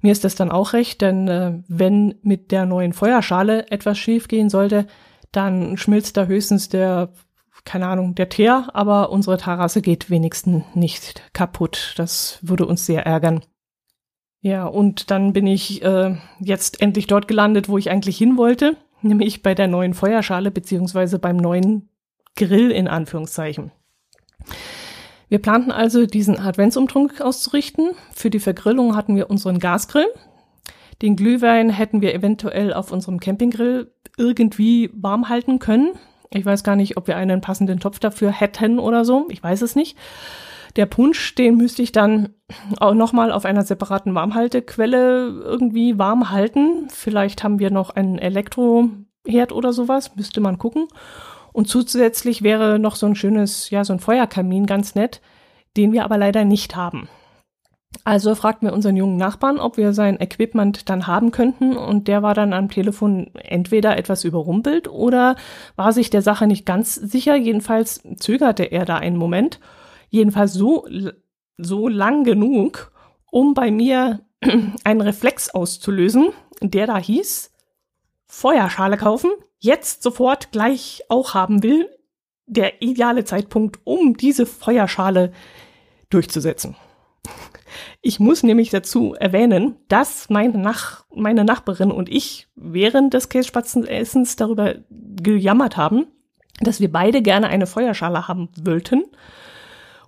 Mir 0.00 0.12
ist 0.12 0.24
das 0.24 0.34
dann 0.34 0.50
auch 0.50 0.72
recht, 0.72 1.00
denn 1.00 1.28
äh, 1.28 1.62
wenn 1.68 2.14
mit 2.22 2.52
der 2.52 2.66
neuen 2.66 2.92
Feuerschale 2.92 3.70
etwas 3.70 3.98
schief 3.98 4.28
gehen 4.28 4.48
sollte, 4.48 4.86
dann 5.32 5.76
schmilzt 5.76 6.16
da 6.16 6.24
höchstens 6.24 6.68
der, 6.68 7.12
keine 7.64 7.86
Ahnung, 7.86 8.14
der 8.14 8.28
Teer, 8.28 8.70
aber 8.72 9.10
unsere 9.10 9.36
Terrasse 9.36 9.82
geht 9.82 10.10
wenigstens 10.10 10.64
nicht 10.74 11.22
kaputt. 11.32 11.94
Das 11.96 12.38
würde 12.42 12.66
uns 12.66 12.86
sehr 12.86 13.06
ärgern. 13.06 13.42
Ja, 14.42 14.66
und 14.66 15.10
dann 15.10 15.34
bin 15.34 15.46
ich 15.46 15.82
äh, 15.82 16.16
jetzt 16.40 16.80
endlich 16.80 17.06
dort 17.06 17.28
gelandet, 17.28 17.68
wo 17.68 17.76
ich 17.76 17.90
eigentlich 17.90 18.16
hin 18.16 18.38
wollte, 18.38 18.76
nämlich 19.02 19.42
bei 19.42 19.54
der 19.54 19.68
neuen 19.68 19.94
Feuerschale 19.94 20.50
beziehungsweise 20.50 21.18
beim 21.18 21.36
neuen 21.36 21.90
Grill 22.36 22.70
in 22.70 22.88
Anführungszeichen. 22.88 23.72
Wir 25.30 25.38
planten 25.38 25.70
also, 25.70 26.06
diesen 26.06 26.40
Adventsumtrunk 26.40 27.20
auszurichten. 27.20 27.92
Für 28.12 28.30
die 28.30 28.40
Vergrillung 28.40 28.96
hatten 28.96 29.14
wir 29.14 29.30
unseren 29.30 29.60
Gasgrill. 29.60 30.08
Den 31.02 31.14
Glühwein 31.14 31.70
hätten 31.70 32.02
wir 32.02 32.14
eventuell 32.14 32.74
auf 32.74 32.90
unserem 32.90 33.20
Campinggrill 33.20 33.94
irgendwie 34.18 34.90
warm 34.92 35.28
halten 35.28 35.60
können. 35.60 35.92
Ich 36.32 36.44
weiß 36.44 36.64
gar 36.64 36.74
nicht, 36.74 36.96
ob 36.96 37.06
wir 37.06 37.16
einen 37.16 37.40
passenden 37.40 37.78
Topf 37.78 38.00
dafür 38.00 38.32
hätten 38.32 38.80
oder 38.80 39.04
so. 39.04 39.26
Ich 39.30 39.40
weiß 39.40 39.62
es 39.62 39.76
nicht. 39.76 39.96
Der 40.74 40.86
Punsch, 40.86 41.36
den 41.36 41.56
müsste 41.56 41.82
ich 41.82 41.92
dann 41.92 42.34
auch 42.80 42.94
nochmal 42.94 43.30
auf 43.30 43.44
einer 43.44 43.62
separaten 43.62 44.16
Warmhaltequelle 44.16 45.42
irgendwie 45.44 45.96
warm 45.96 46.30
halten. 46.30 46.88
Vielleicht 46.90 47.44
haben 47.44 47.60
wir 47.60 47.70
noch 47.70 47.90
einen 47.90 48.18
Elektroherd 48.18 49.52
oder 49.52 49.72
sowas. 49.72 50.16
Müsste 50.16 50.40
man 50.40 50.58
gucken. 50.58 50.88
Und 51.52 51.68
zusätzlich 51.68 52.42
wäre 52.42 52.78
noch 52.78 52.96
so 52.96 53.06
ein 53.06 53.14
schönes, 53.14 53.70
ja, 53.70 53.84
so 53.84 53.92
ein 53.92 54.00
Feuerkamin 54.00 54.66
ganz 54.66 54.94
nett, 54.94 55.20
den 55.76 55.92
wir 55.92 56.04
aber 56.04 56.18
leider 56.18 56.44
nicht 56.44 56.76
haben. 56.76 57.08
Also 58.04 58.34
fragten 58.34 58.68
wir 58.68 58.72
unseren 58.72 58.96
jungen 58.96 59.16
Nachbarn, 59.16 59.58
ob 59.58 59.76
wir 59.76 59.92
sein 59.92 60.20
Equipment 60.20 60.88
dann 60.88 61.06
haben 61.06 61.32
könnten 61.32 61.76
und 61.76 62.06
der 62.06 62.22
war 62.22 62.34
dann 62.34 62.52
am 62.52 62.70
Telefon 62.70 63.30
entweder 63.34 63.96
etwas 63.98 64.24
überrumpelt 64.24 64.88
oder 64.88 65.34
war 65.76 65.92
sich 65.92 66.08
der 66.08 66.22
Sache 66.22 66.46
nicht 66.46 66.64
ganz 66.64 66.94
sicher. 66.94 67.34
Jedenfalls 67.34 68.02
zögerte 68.16 68.64
er 68.64 68.84
da 68.84 68.96
einen 68.96 69.16
Moment. 69.16 69.58
Jedenfalls 70.08 70.54
so, 70.54 70.86
so 71.58 71.88
lang 71.88 72.24
genug, 72.24 72.92
um 73.30 73.54
bei 73.54 73.70
mir 73.70 74.20
einen 74.84 75.00
Reflex 75.00 75.50
auszulösen, 75.50 76.30
der 76.62 76.86
da 76.86 76.96
hieß, 76.96 77.52
Feuerschale 78.26 78.96
kaufen, 78.96 79.30
jetzt 79.60 80.02
sofort 80.02 80.50
gleich 80.50 81.02
auch 81.08 81.34
haben 81.34 81.62
will, 81.62 81.88
der 82.46 82.82
ideale 82.82 83.24
Zeitpunkt, 83.24 83.78
um 83.84 84.16
diese 84.16 84.44
Feuerschale 84.44 85.32
durchzusetzen. 86.08 86.76
Ich 88.02 88.18
muss 88.18 88.42
nämlich 88.42 88.70
dazu 88.70 89.14
erwähnen, 89.14 89.76
dass 89.88 90.28
meine, 90.28 90.58
Nach 90.58 91.04
meine 91.14 91.44
Nachbarin 91.44 91.92
und 91.92 92.08
ich 92.08 92.48
während 92.56 93.14
des 93.14 93.28
Käsespatzenessens 93.28 94.36
darüber 94.36 94.76
gejammert 94.88 95.76
haben, 95.76 96.06
dass 96.60 96.80
wir 96.80 96.90
beide 96.90 97.22
gerne 97.22 97.48
eine 97.48 97.66
Feuerschale 97.66 98.26
haben 98.26 98.48
wollten. 98.60 99.04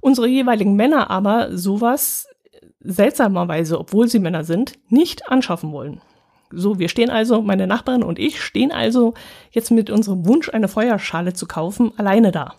Unsere 0.01 0.27
jeweiligen 0.27 0.75
Männer 0.75 1.11
aber 1.11 1.57
sowas 1.57 2.27
seltsamerweise, 2.81 3.79
obwohl 3.79 4.09
sie 4.09 4.19
Männer 4.19 4.43
sind, 4.43 4.79
nicht 4.89 5.29
anschaffen 5.29 5.71
wollen. 5.73 6.01
So, 6.53 6.79
wir 6.79 6.89
stehen 6.89 7.11
also, 7.11 7.43
meine 7.43 7.67
Nachbarin 7.67 8.03
und 8.03 8.19
ich 8.19 8.41
stehen 8.41 8.73
also 8.73 9.15
jetzt 9.51 9.71
mit 9.71 9.91
unserem 9.91 10.27
Wunsch, 10.27 10.49
eine 10.49 10.69
Feuerschale 10.69 11.33
zu 11.33 11.47
kaufen, 11.47 11.93
alleine 11.97 12.33
da. 12.33 12.55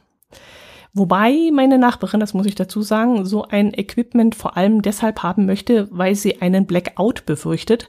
Wobei 0.94 1.50
meine 1.52 1.80
Nachbarin, 1.80 2.20
das 2.20 2.36
muss 2.36 2.46
ich 2.46 2.56
dazu 2.56 2.84
sagen, 2.84 3.26
so 3.26 3.44
ein 3.44 3.74
Equipment 3.74 4.36
vor 4.36 4.58
allem 4.58 4.84
deshalb 4.84 5.24
haben 5.24 5.46
möchte, 5.46 5.88
weil 5.92 6.14
sie 6.14 6.42
einen 6.42 6.68
Blackout 6.68 7.26
befürchtet 7.26 7.88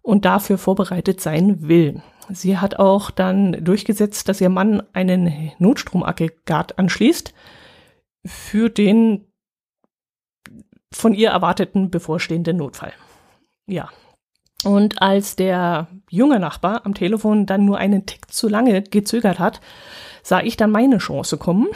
und 0.00 0.24
dafür 0.24 0.56
vorbereitet 0.56 1.20
sein 1.20 1.68
will. 1.68 2.02
Sie 2.30 2.56
hat 2.56 2.78
auch 2.78 3.10
dann 3.10 3.64
durchgesetzt, 3.64 4.28
dass 4.28 4.40
ihr 4.40 4.48
Mann 4.48 4.82
einen 4.92 5.52
Notstromaggregat 5.58 6.78
anschließt 6.78 7.34
für 8.24 8.70
den 8.70 9.26
von 10.90 11.12
ihr 11.12 11.30
erwarteten 11.30 11.90
bevorstehenden 11.90 12.56
Notfall. 12.56 12.92
Ja, 13.66 13.90
und 14.64 15.00
als 15.00 15.36
der 15.36 15.88
junge 16.10 16.40
Nachbar 16.40 16.84
am 16.84 16.94
Telefon 16.94 17.46
dann 17.46 17.64
nur 17.64 17.78
einen 17.78 18.06
Tick 18.06 18.32
zu 18.32 18.48
lange 18.48 18.82
gezögert 18.82 19.38
hat, 19.38 19.60
sah 20.22 20.40
ich 20.40 20.56
dann 20.56 20.70
meine 20.70 20.98
Chance 20.98 21.38
kommen. 21.38 21.68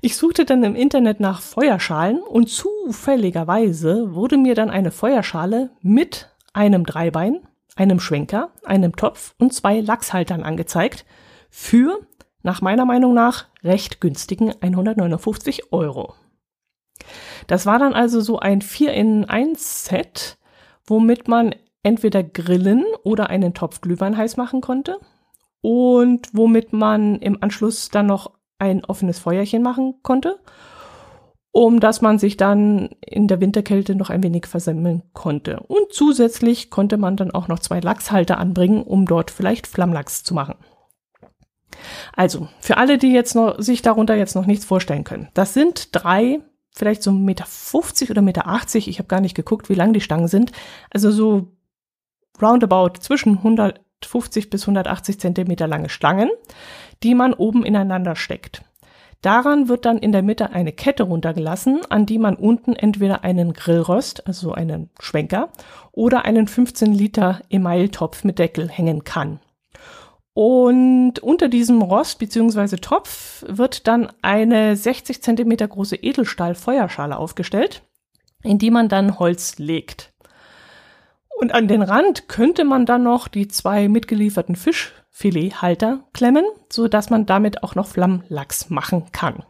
Ich 0.00 0.16
suchte 0.16 0.44
dann 0.44 0.62
im 0.62 0.76
Internet 0.76 1.18
nach 1.20 1.40
Feuerschalen 1.40 2.20
und 2.20 2.48
zufälligerweise 2.48 4.14
wurde 4.14 4.36
mir 4.36 4.54
dann 4.54 4.70
eine 4.70 4.92
Feuerschale 4.92 5.70
mit 5.80 6.30
einem 6.52 6.86
Dreibein, 6.86 7.40
einem 7.74 7.98
Schwenker, 7.98 8.50
einem 8.64 8.94
Topf 8.94 9.34
und 9.38 9.52
zwei 9.52 9.80
Lachshaltern 9.80 10.42
angezeigt 10.42 11.04
für, 11.50 12.00
nach 12.42 12.60
meiner 12.60 12.84
Meinung 12.84 13.14
nach, 13.14 13.46
recht 13.64 14.00
günstigen 14.00 14.54
159 14.60 15.72
Euro. 15.72 16.14
Das 17.46 17.66
war 17.66 17.78
dann 17.78 17.92
also 17.92 18.20
so 18.20 18.38
ein 18.38 18.62
4 18.62 18.92
in 18.92 19.24
1 19.24 19.86
Set 19.86 20.38
womit 20.86 21.28
man 21.28 21.54
entweder 21.82 22.22
grillen 22.22 22.84
oder 23.04 23.30
einen 23.30 23.54
Topf 23.54 23.80
Glühwein 23.80 24.16
heiß 24.16 24.36
machen 24.36 24.60
konnte 24.60 24.98
und 25.60 26.28
womit 26.32 26.72
man 26.72 27.16
im 27.20 27.42
Anschluss 27.42 27.88
dann 27.88 28.06
noch 28.06 28.32
ein 28.58 28.84
offenes 28.84 29.18
Feuerchen 29.18 29.62
machen 29.62 29.94
konnte, 30.02 30.38
um 31.52 31.80
dass 31.80 32.02
man 32.02 32.18
sich 32.18 32.36
dann 32.36 32.90
in 33.00 33.28
der 33.28 33.40
Winterkälte 33.40 33.94
noch 33.94 34.10
ein 34.10 34.22
wenig 34.22 34.46
versemmeln 34.46 35.02
konnte. 35.12 35.60
Und 35.60 35.92
zusätzlich 35.92 36.70
konnte 36.70 36.96
man 36.96 37.16
dann 37.16 37.30
auch 37.30 37.48
noch 37.48 37.58
zwei 37.58 37.80
Lachshalter 37.80 38.38
anbringen, 38.38 38.82
um 38.82 39.06
dort 39.06 39.30
vielleicht 39.30 39.66
Flammlachs 39.66 40.22
zu 40.22 40.34
machen. 40.34 40.56
Also, 42.14 42.48
für 42.60 42.78
alle, 42.78 42.98
die 42.98 43.12
jetzt 43.12 43.34
noch, 43.34 43.60
sich 43.60 43.82
darunter 43.82 44.14
jetzt 44.14 44.34
noch 44.34 44.46
nichts 44.46 44.64
vorstellen 44.64 45.04
können. 45.04 45.28
Das 45.34 45.54
sind 45.54 45.88
drei 45.92 46.40
vielleicht 46.76 47.02
so 47.02 47.10
Meter 47.10 47.46
50 47.46 48.10
oder 48.10 48.22
Meter 48.22 48.46
80. 48.46 48.86
Ich 48.86 48.98
habe 48.98 49.08
gar 49.08 49.20
nicht 49.20 49.34
geguckt, 49.34 49.68
wie 49.68 49.74
lang 49.74 49.92
die 49.92 50.00
Stangen 50.00 50.28
sind. 50.28 50.52
Also 50.90 51.10
so 51.10 51.48
roundabout 52.40 53.00
zwischen 53.00 53.38
150 53.38 54.50
bis 54.50 54.62
180 54.62 55.18
Zentimeter 55.18 55.66
lange 55.66 55.88
Stangen, 55.88 56.30
die 57.02 57.14
man 57.14 57.32
oben 57.32 57.64
ineinander 57.64 58.14
steckt. 58.14 58.62
Daran 59.22 59.68
wird 59.68 59.86
dann 59.86 59.98
in 59.98 60.12
der 60.12 60.22
Mitte 60.22 60.50
eine 60.50 60.72
Kette 60.72 61.04
runtergelassen, 61.04 61.80
an 61.88 62.04
die 62.04 62.18
man 62.18 62.36
unten 62.36 62.74
entweder 62.76 63.24
einen 63.24 63.54
Grillrost, 63.54 64.26
also 64.26 64.52
einen 64.52 64.90
Schwenker, 65.00 65.48
oder 65.92 66.26
einen 66.26 66.46
15 66.46 66.92
Liter 66.92 67.40
Emailtopf 67.48 68.22
mit 68.22 68.38
Deckel 68.38 68.68
hängen 68.68 69.04
kann. 69.04 69.40
Und 70.36 71.20
unter 71.20 71.48
diesem 71.48 71.80
Rost 71.80 72.18
bzw. 72.18 72.76
Topf 72.76 73.42
wird 73.48 73.86
dann 73.86 74.12
eine 74.20 74.76
60 74.76 75.22
Zentimeter 75.22 75.66
große 75.66 75.96
Edelstahl-Feuerschale 75.96 77.16
aufgestellt, 77.16 77.80
in 78.42 78.58
die 78.58 78.70
man 78.70 78.90
dann 78.90 79.18
Holz 79.18 79.56
legt. 79.56 80.12
Und 81.40 81.54
an 81.54 81.68
den 81.68 81.80
Rand 81.80 82.28
könnte 82.28 82.64
man 82.64 82.84
dann 82.84 83.02
noch 83.02 83.28
die 83.28 83.48
zwei 83.48 83.88
mitgelieferten 83.88 84.56
Fischfilethalter 84.56 86.00
klemmen, 86.12 86.44
so 86.70 86.86
dass 86.86 87.08
man 87.08 87.24
damit 87.24 87.62
auch 87.62 87.74
noch 87.74 87.86
Flammlachs 87.86 88.68
machen 88.68 89.06
kann. 89.12 89.42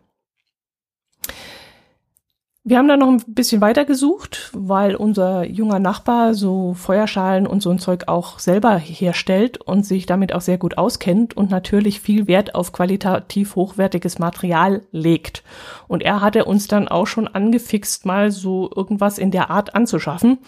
Wir 2.69 2.79
haben 2.79 2.89
dann 2.89 2.99
noch 2.99 3.07
ein 3.07 3.23
bisschen 3.29 3.61
weiter 3.61 3.85
gesucht, 3.85 4.51
weil 4.53 4.97
unser 4.97 5.45
junger 5.45 5.79
Nachbar 5.79 6.35
so 6.35 6.75
Feuerschalen 6.75 7.47
und 7.47 7.63
so 7.63 7.71
ein 7.71 7.79
Zeug 7.79 8.09
auch 8.09 8.41
selber 8.41 8.77
herstellt 8.77 9.59
und 9.59 9.87
sich 9.87 10.07
damit 10.07 10.35
auch 10.35 10.41
sehr 10.41 10.59
gut 10.59 10.77
auskennt 10.77 11.37
und 11.37 11.49
natürlich 11.49 12.01
viel 12.01 12.27
Wert 12.27 12.57
auf 12.57 12.73
qualitativ 12.73 13.55
hochwertiges 13.55 14.19
Material 14.19 14.83
legt. 14.91 15.45
Und 15.87 16.03
er 16.03 16.21
hatte 16.21 16.45
uns 16.45 16.67
dann 16.67 16.89
auch 16.89 17.07
schon 17.07 17.29
angefixt, 17.29 18.05
mal 18.05 18.33
so 18.33 18.69
irgendwas 18.75 19.19
in 19.19 19.31
der 19.31 19.49
Art 19.49 19.77
anzuschaffen. 19.77 20.39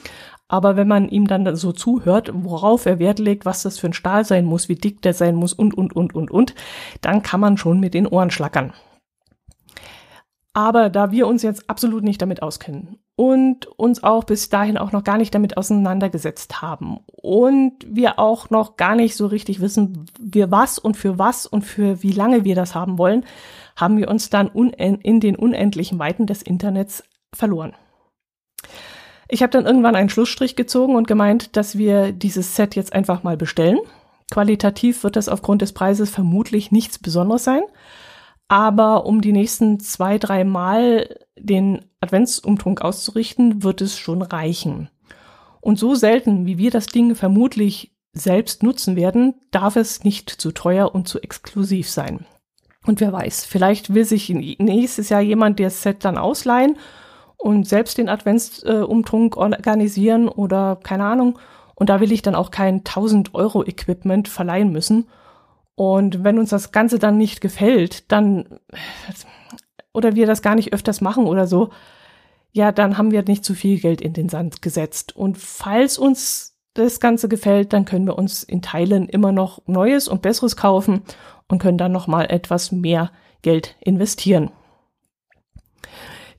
Aber 0.48 0.74
wenn 0.74 0.88
man 0.88 1.08
ihm 1.10 1.28
dann 1.28 1.54
so 1.54 1.70
zuhört, 1.70 2.32
worauf 2.34 2.84
er 2.84 2.98
Wert 2.98 3.20
legt, 3.20 3.46
was 3.46 3.62
das 3.62 3.78
für 3.78 3.86
ein 3.86 3.92
Stahl 3.92 4.24
sein 4.24 4.44
muss, 4.44 4.68
wie 4.68 4.74
dick 4.74 5.02
der 5.02 5.14
sein 5.14 5.36
muss 5.36 5.52
und, 5.52 5.72
und, 5.72 5.94
und, 5.94 6.16
und, 6.16 6.32
und, 6.32 6.56
dann 7.00 7.22
kann 7.22 7.38
man 7.38 7.58
schon 7.58 7.78
mit 7.78 7.94
den 7.94 8.08
Ohren 8.08 8.32
schlackern. 8.32 8.72
Aber 10.58 10.90
da 10.90 11.12
wir 11.12 11.28
uns 11.28 11.44
jetzt 11.44 11.70
absolut 11.70 12.02
nicht 12.02 12.20
damit 12.20 12.42
auskennen 12.42 12.98
und 13.14 13.66
uns 13.78 14.02
auch 14.02 14.24
bis 14.24 14.48
dahin 14.48 14.76
auch 14.76 14.90
noch 14.90 15.04
gar 15.04 15.16
nicht 15.16 15.32
damit 15.32 15.56
auseinandergesetzt 15.56 16.60
haben 16.60 16.98
und 17.06 17.74
wir 17.86 18.18
auch 18.18 18.50
noch 18.50 18.76
gar 18.76 18.96
nicht 18.96 19.14
so 19.14 19.28
richtig 19.28 19.60
wissen, 19.60 20.06
wir 20.18 20.50
was 20.50 20.80
und 20.80 20.96
für 20.96 21.16
was 21.16 21.46
und 21.46 21.62
für 21.62 22.02
wie 22.02 22.10
lange 22.10 22.42
wir 22.42 22.56
das 22.56 22.74
haben 22.74 22.98
wollen, 22.98 23.24
haben 23.76 23.98
wir 23.98 24.08
uns 24.08 24.30
dann 24.30 24.48
in 24.48 25.20
den 25.20 25.36
unendlichen 25.36 26.00
Weiten 26.00 26.26
des 26.26 26.42
Internets 26.42 27.04
verloren. 27.32 27.76
Ich 29.28 29.42
habe 29.42 29.52
dann 29.52 29.64
irgendwann 29.64 29.94
einen 29.94 30.08
Schlussstrich 30.08 30.56
gezogen 30.56 30.96
und 30.96 31.06
gemeint, 31.06 31.56
dass 31.56 31.78
wir 31.78 32.10
dieses 32.10 32.56
Set 32.56 32.74
jetzt 32.74 32.94
einfach 32.94 33.22
mal 33.22 33.36
bestellen. 33.36 33.78
Qualitativ 34.32 35.04
wird 35.04 35.14
das 35.14 35.28
aufgrund 35.28 35.62
des 35.62 35.72
Preises 35.72 36.10
vermutlich 36.10 36.72
nichts 36.72 36.98
Besonderes 36.98 37.44
sein. 37.44 37.62
Aber 38.48 39.04
um 39.04 39.20
die 39.20 39.32
nächsten 39.32 39.78
zwei, 39.78 40.18
drei 40.18 40.44
Mal 40.44 41.18
den 41.38 41.84
Adventsumtrunk 42.00 42.80
auszurichten, 42.80 43.62
wird 43.62 43.80
es 43.82 43.98
schon 43.98 44.22
reichen. 44.22 44.88
Und 45.60 45.78
so 45.78 45.94
selten, 45.94 46.46
wie 46.46 46.58
wir 46.58 46.70
das 46.70 46.86
Ding 46.86 47.14
vermutlich 47.14 47.94
selbst 48.12 48.62
nutzen 48.62 48.96
werden, 48.96 49.34
darf 49.50 49.76
es 49.76 50.02
nicht 50.02 50.30
zu 50.30 50.52
teuer 50.52 50.94
und 50.94 51.08
zu 51.08 51.20
exklusiv 51.20 51.90
sein. 51.90 52.26
Und 52.86 53.00
wer 53.00 53.12
weiß, 53.12 53.44
vielleicht 53.44 53.92
will 53.92 54.04
sich 54.04 54.30
nächstes 54.30 55.10
Jahr 55.10 55.20
jemand 55.20 55.60
das 55.60 55.82
Set 55.82 56.04
dann 56.04 56.16
ausleihen 56.16 56.78
und 57.36 57.68
selbst 57.68 57.98
den 57.98 58.08
Adventsumtrunk 58.08 59.36
organisieren 59.36 60.28
oder 60.28 60.78
keine 60.82 61.04
Ahnung. 61.04 61.38
Und 61.74 61.90
da 61.90 62.00
will 62.00 62.12
ich 62.12 62.22
dann 62.22 62.34
auch 62.34 62.50
kein 62.50 62.78
1000 62.78 63.34
Euro 63.34 63.64
Equipment 63.64 64.26
verleihen 64.26 64.72
müssen. 64.72 65.06
Und 65.78 66.24
wenn 66.24 66.40
uns 66.40 66.50
das 66.50 66.72
Ganze 66.72 66.98
dann 66.98 67.18
nicht 67.18 67.40
gefällt, 67.40 68.10
dann, 68.10 68.58
oder 69.94 70.16
wir 70.16 70.26
das 70.26 70.42
gar 70.42 70.56
nicht 70.56 70.72
öfters 70.72 71.00
machen 71.00 71.24
oder 71.24 71.46
so, 71.46 71.70
ja, 72.50 72.72
dann 72.72 72.98
haben 72.98 73.12
wir 73.12 73.22
nicht 73.22 73.44
zu 73.44 73.54
viel 73.54 73.78
Geld 73.78 74.00
in 74.00 74.12
den 74.12 74.28
Sand 74.28 74.60
gesetzt. 74.60 75.14
Und 75.14 75.38
falls 75.38 75.96
uns 75.96 76.56
das 76.74 76.98
Ganze 76.98 77.28
gefällt, 77.28 77.72
dann 77.72 77.84
können 77.84 78.06
wir 78.06 78.18
uns 78.18 78.42
in 78.42 78.60
Teilen 78.60 79.08
immer 79.08 79.30
noch 79.30 79.62
Neues 79.66 80.08
und 80.08 80.20
Besseres 80.20 80.56
kaufen 80.56 81.02
und 81.46 81.60
können 81.60 81.78
dann 81.78 81.92
noch 81.92 82.08
mal 82.08 82.24
etwas 82.24 82.72
mehr 82.72 83.12
Geld 83.42 83.76
investieren. 83.78 84.50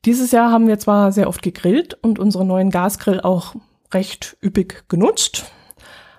Dieses 0.04 0.32
Jahr 0.32 0.52
haben 0.52 0.68
wir 0.68 0.80
zwar 0.80 1.14
sehr 1.14 1.30
oft 1.30 1.42
gegrillt 1.42 1.94
und 1.94 2.20
unseren 2.20 2.48
neuen 2.48 2.72
Gasgrill 2.72 3.22
auch 3.22 3.56
recht 3.94 4.36
üppig 4.44 4.90
genutzt. 4.90 5.50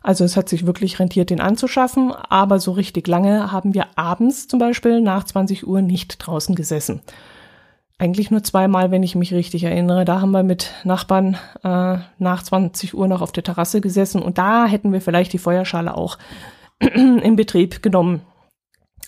Also 0.02 0.24
es 0.24 0.36
hat 0.36 0.48
sich 0.48 0.66
wirklich 0.66 0.98
rentiert, 0.98 1.30
den 1.30 1.40
anzuschaffen, 1.40 2.12
aber 2.12 2.58
so 2.58 2.72
richtig 2.72 3.06
lange 3.06 3.52
haben 3.52 3.74
wir 3.74 3.86
abends 3.96 4.48
zum 4.48 4.58
Beispiel 4.58 5.00
nach 5.00 5.24
20 5.24 5.66
Uhr 5.66 5.82
nicht 5.82 6.16
draußen 6.18 6.54
gesessen. 6.54 7.02
Eigentlich 7.98 8.30
nur 8.30 8.42
zweimal, 8.42 8.90
wenn 8.90 9.02
ich 9.02 9.14
mich 9.14 9.34
richtig 9.34 9.64
erinnere. 9.64 10.06
Da 10.06 10.22
haben 10.22 10.30
wir 10.30 10.42
mit 10.42 10.72
Nachbarn 10.84 11.36
äh, 11.62 11.98
nach 12.18 12.42
20 12.42 12.94
Uhr 12.94 13.06
noch 13.08 13.20
auf 13.20 13.32
der 13.32 13.44
Terrasse 13.44 13.82
gesessen 13.82 14.22
und 14.22 14.38
da 14.38 14.64
hätten 14.64 14.92
wir 14.92 15.02
vielleicht 15.02 15.34
die 15.34 15.38
Feuerschale 15.38 15.94
auch 15.94 16.16
in 16.78 17.36
Betrieb 17.36 17.82
genommen. 17.82 18.22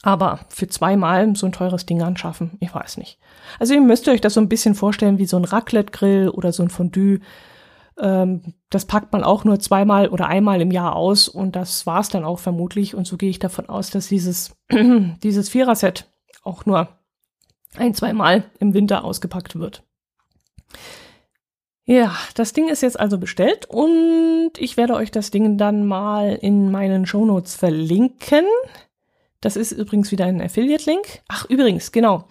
Aber 0.02 0.40
für 0.48 0.66
zweimal 0.66 1.35
so 1.37 1.46
ein 1.46 1.52
teures 1.52 1.87
Ding 1.87 2.02
anschaffen, 2.02 2.59
ich 2.61 2.74
weiß 2.74 2.96
nicht. 2.98 3.18
Also 3.59 3.72
ihr 3.72 3.81
müsst 3.81 4.09
euch 4.09 4.20
das 4.20 4.35
so 4.35 4.40
ein 4.40 4.48
bisschen 4.48 4.74
vorstellen 4.74 5.18
wie 5.18 5.26
so 5.26 5.37
ein 5.37 5.44
Raclette-Grill 5.44 6.28
oder 6.28 6.52
so 6.52 6.62
ein 6.62 6.70
Fondue. 6.70 7.20
Ähm, 7.98 8.55
das 8.70 8.87
packt 8.87 9.12
man 9.12 9.24
auch 9.24 9.44
nur 9.44 9.61
zweimal 9.61 10.09
oder 10.09 10.26
einmal 10.26 10.61
im 10.61 10.70
Jahr 10.70 10.96
aus 10.96 11.28
und 11.28 11.57
das 11.57 11.87
war's 11.87 12.09
dann 12.09 12.24
auch 12.24 12.38
vermutlich. 12.38 12.94
Und 12.94 13.07
so 13.07 13.16
gehe 13.16 13.31
ich 13.31 13.38
davon 13.38 13.68
aus, 13.68 13.90
dass 13.90 14.09
dieses, 14.09 14.55
dieses 14.70 15.48
Vierer-Set 15.48 16.11
auch 16.42 16.66
nur 16.66 16.88
ein, 17.76 17.94
zweimal 17.94 18.44
im 18.59 18.74
Winter 18.74 19.05
ausgepackt 19.05 19.59
wird. 19.59 19.83
Ja, 21.85 22.14
das 22.35 22.52
Ding 22.52 22.68
ist 22.68 22.83
jetzt 22.83 22.98
also 22.98 23.18
bestellt 23.18 23.66
und 23.66 24.52
ich 24.57 24.76
werde 24.76 24.94
euch 24.94 25.11
das 25.11 25.31
Ding 25.31 25.59
dann 25.59 25.85
mal 25.85 26.35
in 26.40 26.70
meinen 26.70 27.07
Shownotes 27.07 27.57
verlinken. 27.57 28.44
Das 29.40 29.57
ist 29.57 29.72
übrigens 29.72 30.12
wieder 30.12 30.26
ein 30.26 30.40
Affiliate-Link. 30.40 31.22
Ach, 31.26 31.44
übrigens, 31.50 31.90
genau. 31.90 32.28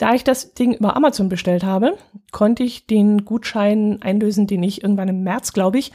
Da 0.00 0.14
ich 0.14 0.24
das 0.24 0.54
Ding 0.54 0.72
über 0.72 0.96
Amazon 0.96 1.28
bestellt 1.28 1.62
habe, 1.62 1.98
konnte 2.32 2.62
ich 2.62 2.86
den 2.86 3.26
Gutschein 3.26 4.00
einlösen, 4.00 4.46
den 4.46 4.62
ich 4.62 4.82
irgendwann 4.82 5.08
im 5.08 5.22
März, 5.24 5.52
glaube 5.52 5.78
ich, 5.78 5.92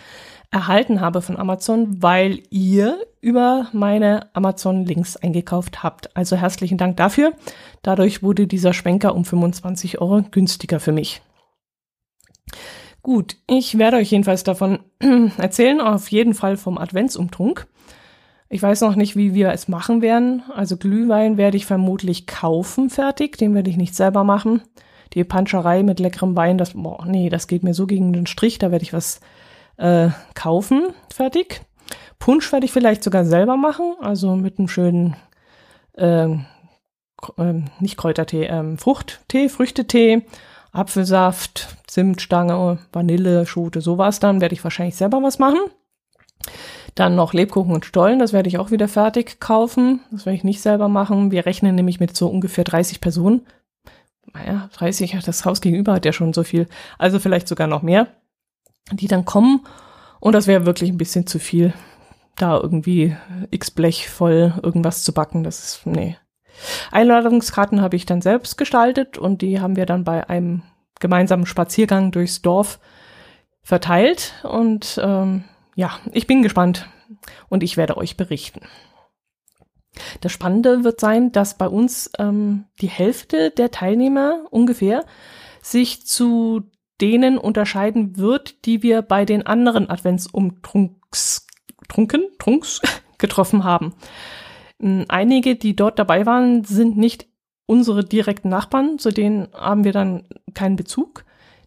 erhalten 0.52 1.02
habe 1.02 1.24
von 1.24 1.38
Amazon, 1.38 2.04
weil 2.04 2.44
ihr 2.52 3.00
über 3.20 3.68
meine 3.74 4.30
Amazon-Links 4.36 5.18
eingekauft 5.18 5.82
habt. 5.82 6.16
Also 6.16 6.36
herzlichen 6.36 6.78
Dank 6.78 6.98
dafür. 6.98 7.34
Dadurch 7.82 8.22
wurde 8.22 8.46
dieser 8.46 8.74
Schwenker 8.74 9.16
um 9.16 9.26
25 9.26 10.00
Euro 10.00 10.22
günstiger 10.30 10.80
für 10.80 10.92
mich. 10.92 11.24
Gut, 13.02 13.38
ich 13.48 13.80
werde 13.80 13.98
euch 13.98 14.12
jedenfalls 14.12 14.44
davon 14.44 14.82
erzählen, 15.40 15.82
auf 15.82 16.12
jeden 16.12 16.36
Fall 16.36 16.58
vom 16.58 16.78
Adventsumtrunk. 16.78 17.66
Ich 18.56 18.64
weiß 18.64 18.80
noch 18.80 18.96
nicht, 18.96 19.18
wie 19.18 19.34
wir 19.34 19.50
es 19.50 19.68
machen 19.68 20.02
werden. 20.02 20.42
Also 20.56 20.78
Glühwein 20.78 21.36
werde 21.36 21.58
ich 21.58 21.66
vermutlich 21.66 22.26
kaufen 22.26 22.90
fertig. 22.90 23.38
Den 23.38 23.54
werde 23.54 23.70
ich 23.70 23.76
nicht 23.76 23.94
selber 23.94 24.24
machen. 24.24 24.62
Die 25.12 25.26
Panscherei 25.26 25.84
mit 25.84 26.00
leckerem 26.00 26.38
Wein, 26.38 26.58
das, 26.58 26.72
boah, 26.72 27.06
nee, 27.06 27.28
das 27.28 27.48
geht 27.48 27.64
mir 27.64 27.74
so 27.74 27.86
gegen 27.86 28.14
den 28.14 28.28
Strich. 28.28 28.58
Da 28.58 28.72
werde 28.72 28.84
ich 28.84 28.94
was 28.94 29.20
äh, 29.76 30.08
kaufen 30.36 30.94
fertig. 31.14 31.64
Punsch 32.18 32.50
werde 32.54 32.66
ich 32.66 32.72
vielleicht 32.72 33.04
sogar 33.04 33.26
selber 33.26 33.58
machen. 33.58 33.96
Also 34.00 34.38
mit 34.38 34.58
einem 34.58 34.70
schönen, 34.70 35.18
ähm, 35.98 36.46
äh, 37.38 37.56
nicht 37.82 37.98
Kräutertee, 37.98 38.46
ähm, 38.46 38.78
Fruchttee, 38.78 39.50
Früchtetee, 39.50 40.26
Apfelsaft, 40.72 41.76
Zimtstange, 41.88 42.78
Vanille, 42.94 43.46
Schote, 43.48 43.82
sowas. 43.82 44.22
Dann 44.22 44.40
werde 44.40 44.54
ich 44.54 44.64
wahrscheinlich 44.64 44.96
selber 44.96 45.22
was 45.22 45.40
machen. 45.40 45.60
Dann 46.96 47.16
noch 47.16 47.34
Lebkuchen 47.34 47.74
und 47.74 47.86
Stollen, 47.86 48.20
das 48.20 48.32
werde 48.32 48.48
ich 48.48 48.58
auch 48.58 48.72
wieder 48.72 48.88
fertig 48.88 49.42
kaufen. 49.42 50.00
Das 50.12 50.26
werde 50.26 50.38
ich 50.38 50.46
nicht 50.46 50.62
selber 50.62 50.88
machen. 50.88 51.32
Wir 51.32 51.46
rechnen 51.46 51.76
nämlich 51.76 52.00
mit 52.00 52.16
so 52.16 52.28
ungefähr 52.28 52.64
30 52.64 53.02
Personen. 53.02 53.46
Naja, 54.34 54.70
30, 54.74 55.18
das 55.26 55.46
Haus 55.46 55.60
gegenüber 55.60 55.94
hat 55.94 56.06
ja 56.06 56.14
schon 56.14 56.34
so 56.34 56.44
viel. 56.44 56.68
Also 56.98 57.20
vielleicht 57.20 57.50
sogar 57.50 57.68
noch 57.68 57.82
mehr, 57.82 58.08
die 58.92 59.08
dann 59.08 59.26
kommen. 59.26 59.66
Und 60.22 60.34
das 60.34 60.48
wäre 60.48 60.66
wirklich 60.66 60.90
ein 60.90 60.98
bisschen 60.98 61.28
zu 61.28 61.38
viel, 61.38 61.74
da 62.38 62.58
irgendwie 62.58 63.16
x 63.52 63.72
Blech 63.72 64.10
voll 64.10 64.54
irgendwas 64.64 65.04
zu 65.04 65.14
backen. 65.14 65.44
Das 65.44 65.60
ist, 65.60 65.86
nee. 65.86 66.18
Einladungskarten 66.92 67.82
habe 67.82 67.98
ich 67.98 68.06
dann 68.06 68.22
selbst 68.22 68.58
gestaltet 68.58 69.18
und 69.18 69.42
die 69.42 69.60
haben 69.60 69.76
wir 69.76 69.86
dann 69.86 70.06
bei 70.06 70.30
einem 70.30 70.64
gemeinsamen 71.00 71.46
Spaziergang 71.46 72.12
durchs 72.12 72.42
Dorf 72.42 72.80
verteilt. 73.62 74.34
Und 74.44 75.00
ähm, 75.04 75.44
ja, 75.76 76.00
ich 76.12 76.26
bin 76.26 76.42
gespannt 76.42 76.90
und 77.50 77.64
ich 77.64 77.78
werde 77.78 77.98
euch 77.98 78.18
berichten. 78.18 78.62
Das 80.22 80.32
Spannende 80.32 80.84
wird 80.84 81.00
sein, 81.00 81.32
dass 81.32 81.58
bei 81.58 81.68
uns 81.68 82.10
ähm, 82.18 82.66
die 82.82 82.90
Hälfte 82.90 83.52
der 83.52 83.72
Teilnehmer 83.72 84.46
ungefähr 84.50 85.06
sich 85.62 86.06
zu 86.06 86.64
denen 87.02 87.38
unterscheiden 87.38 88.18
wird, 88.18 88.66
die 88.66 88.84
wir 88.84 89.02
bei 89.02 89.26
den 89.26 89.46
anderen 89.46 89.90
Adventsumtrunks 89.90 91.46
Trunken, 91.88 92.24
Trunks 92.40 92.82
getroffen 93.18 93.64
haben. 93.64 93.94
Hm, 94.82 95.06
einige, 95.08 95.56
die 95.56 95.76
dort 95.76 96.00
dabei 96.00 96.26
waren, 96.26 96.64
sind 96.64 96.98
nicht 96.98 97.28
unsere 97.66 98.04
direkten 98.04 98.50
Nachbarn, 98.50 99.00
zu 99.00 99.12
denen 99.12 99.48
haben 99.54 99.84
wir 99.84 99.92
dann 99.92 100.28
keinen 100.54 100.76
Bezug. 100.76 101.26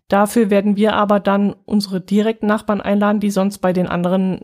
Dafür 0.08 0.48
werden 0.48 0.76
wir 0.76 0.94
aber 0.94 1.20
dann 1.20 1.54
unsere 1.66 2.00
direkten 2.00 2.46
Nachbarn 2.46 2.80
einladen, 2.80 3.20
die 3.20 3.30
sonst 3.30 3.58
bei 3.58 3.74
den 3.74 3.86
anderen 3.86 4.40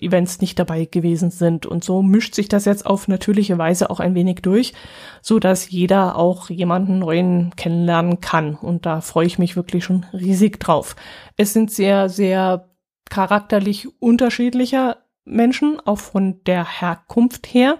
Events 0.00 0.40
nicht 0.40 0.60
dabei 0.60 0.84
gewesen 0.84 1.32
sind. 1.32 1.66
Und 1.66 1.82
so 1.82 2.02
mischt 2.02 2.36
sich 2.36 2.48
das 2.48 2.64
jetzt 2.66 2.86
auf 2.86 3.08
natürliche 3.08 3.58
Weise 3.58 3.90
auch 3.90 3.98
ein 3.98 4.14
wenig 4.14 4.42
durch, 4.42 4.74
so 5.20 5.40
dass 5.40 5.70
jeder 5.70 6.14
auch 6.14 6.50
jemanden 6.50 7.00
neuen 7.00 7.50
kennenlernen 7.56 8.20
kann. 8.20 8.54
Und 8.54 8.86
da 8.86 9.00
freue 9.00 9.26
ich 9.26 9.40
mich 9.40 9.56
wirklich 9.56 9.82
schon 9.82 10.06
riesig 10.12 10.60
drauf. 10.60 10.94
Es 11.36 11.52
sind 11.52 11.72
sehr, 11.72 12.08
sehr 12.08 12.70
charakterlich 13.10 13.88
unterschiedlicher 14.00 14.98
Menschen, 15.24 15.80
auch 15.84 15.98
von 15.98 16.44
der 16.44 16.80
Herkunft 16.80 17.48
her. 17.48 17.78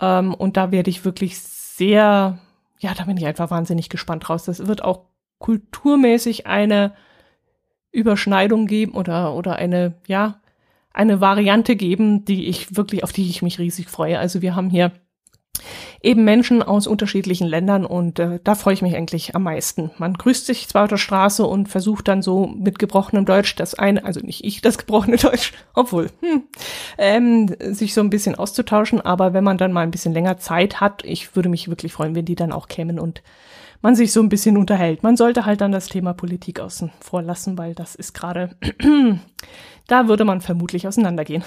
Ähm, 0.00 0.32
und 0.32 0.56
da 0.56 0.70
werde 0.70 0.88
ich 0.88 1.04
wirklich 1.04 1.38
sehr, 1.38 2.38
ja, 2.78 2.94
da 2.94 3.04
bin 3.04 3.18
ich 3.18 3.26
einfach 3.26 3.50
wahnsinnig 3.50 3.90
gespannt 3.90 4.26
draus. 4.26 4.44
Das 4.44 4.66
wird 4.66 4.82
auch 4.82 5.09
kulturmäßig 5.40 6.46
eine 6.46 6.94
Überschneidung 7.90 8.66
geben 8.66 8.92
oder, 8.92 9.34
oder 9.34 9.56
eine, 9.56 9.94
ja, 10.06 10.40
eine 10.92 11.20
Variante 11.20 11.74
geben, 11.74 12.24
die 12.24 12.46
ich 12.46 12.76
wirklich, 12.76 13.02
auf 13.02 13.12
die 13.12 13.28
ich 13.28 13.42
mich 13.42 13.58
riesig 13.58 13.88
freue. 13.88 14.18
Also 14.18 14.42
wir 14.42 14.54
haben 14.54 14.70
hier 14.70 14.92
eben 16.02 16.24
Menschen 16.24 16.62
aus 16.62 16.86
unterschiedlichen 16.86 17.46
Ländern 17.46 17.84
und 17.84 18.18
äh, 18.18 18.40
da 18.42 18.54
freue 18.54 18.74
ich 18.74 18.82
mich 18.82 18.96
eigentlich 18.96 19.34
am 19.34 19.42
meisten. 19.42 19.90
Man 19.98 20.14
grüßt 20.14 20.46
sich 20.46 20.68
zwar 20.68 20.84
auf 20.84 20.88
der 20.88 20.96
Straße 20.96 21.44
und 21.44 21.68
versucht 21.68 22.08
dann 22.08 22.22
so 22.22 22.46
mit 22.46 22.78
gebrochenem 22.78 23.26
Deutsch 23.26 23.54
das 23.56 23.74
eine, 23.74 24.04
also 24.04 24.20
nicht 24.20 24.44
ich 24.44 24.62
das 24.62 24.78
gebrochene 24.78 25.16
Deutsch, 25.16 25.52
obwohl, 25.74 26.10
hm, 26.20 26.44
ähm, 26.96 27.56
sich 27.58 27.92
so 27.92 28.00
ein 28.00 28.10
bisschen 28.10 28.34
auszutauschen, 28.34 29.00
aber 29.00 29.34
wenn 29.34 29.44
man 29.44 29.58
dann 29.58 29.72
mal 29.72 29.82
ein 29.82 29.90
bisschen 29.90 30.14
länger 30.14 30.38
Zeit 30.38 30.80
hat, 30.80 31.04
ich 31.04 31.36
würde 31.36 31.48
mich 31.48 31.68
wirklich 31.68 31.92
freuen, 31.92 32.14
wenn 32.14 32.24
die 32.24 32.36
dann 32.36 32.52
auch 32.52 32.68
kämen 32.68 32.98
und 32.98 33.22
man 33.82 33.94
sich 33.94 34.12
so 34.12 34.20
ein 34.20 34.28
bisschen 34.28 34.56
unterhält. 34.56 35.02
Man 35.02 35.16
sollte 35.16 35.46
halt 35.46 35.60
dann 35.60 35.72
das 35.72 35.86
Thema 35.88 36.12
Politik 36.12 36.60
außen 36.60 36.92
vor 37.00 37.22
lassen, 37.22 37.56
weil 37.58 37.74
das 37.74 37.94
ist 37.94 38.12
gerade, 38.12 38.56
da 39.86 40.08
würde 40.08 40.24
man 40.24 40.40
vermutlich 40.40 40.86
auseinandergehen. 40.86 41.44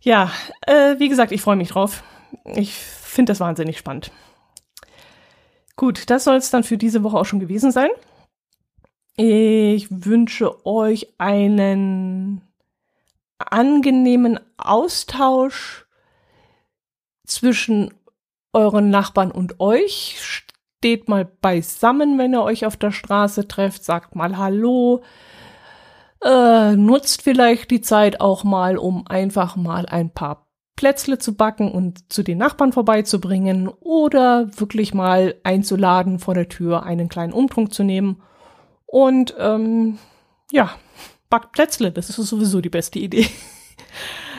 Ja, 0.00 0.30
äh, 0.66 0.98
wie 0.98 1.08
gesagt, 1.08 1.32
ich 1.32 1.42
freue 1.42 1.56
mich 1.56 1.70
drauf. 1.70 2.02
Ich 2.44 2.74
finde 2.74 3.30
das 3.30 3.40
wahnsinnig 3.40 3.78
spannend. 3.78 4.12
Gut, 5.76 6.10
das 6.10 6.24
soll 6.24 6.36
es 6.36 6.50
dann 6.50 6.64
für 6.64 6.78
diese 6.78 7.02
Woche 7.02 7.16
auch 7.16 7.24
schon 7.24 7.40
gewesen 7.40 7.72
sein. 7.72 7.90
Ich 9.16 9.88
wünsche 9.90 10.64
euch 10.64 11.08
einen 11.18 12.42
angenehmen 13.38 14.38
Austausch 14.56 15.86
zwischen 17.26 17.92
euren 18.52 18.90
Nachbarn 18.90 19.30
und 19.30 19.60
euch 19.60 20.16
steht 20.80 21.10
mal 21.10 21.26
beisammen, 21.26 22.16
wenn 22.16 22.32
ihr 22.32 22.42
euch 22.42 22.64
auf 22.64 22.78
der 22.78 22.90
Straße 22.90 23.46
trefft, 23.46 23.84
sagt 23.84 24.16
mal 24.16 24.38
Hallo, 24.38 25.02
äh, 26.24 26.74
nutzt 26.74 27.20
vielleicht 27.20 27.70
die 27.70 27.82
Zeit 27.82 28.22
auch 28.22 28.44
mal, 28.44 28.78
um 28.78 29.06
einfach 29.06 29.56
mal 29.56 29.84
ein 29.84 30.08
paar 30.08 30.46
Plätzle 30.76 31.18
zu 31.18 31.34
backen 31.34 31.70
und 31.70 32.10
zu 32.10 32.22
den 32.22 32.38
Nachbarn 32.38 32.72
vorbeizubringen 32.72 33.68
oder 33.68 34.48
wirklich 34.58 34.94
mal 34.94 35.34
einzuladen, 35.42 36.18
vor 36.18 36.32
der 36.32 36.48
Tür 36.48 36.84
einen 36.84 37.10
kleinen 37.10 37.34
Umtrunk 37.34 37.74
zu 37.74 37.84
nehmen. 37.84 38.22
Und 38.86 39.34
ähm, 39.38 39.98
ja, 40.50 40.70
backt 41.28 41.52
Plätzle, 41.52 41.92
das 41.92 42.08
ist 42.08 42.16
sowieso 42.16 42.62
die 42.62 42.70
beste 42.70 42.98
Idee. 42.98 43.26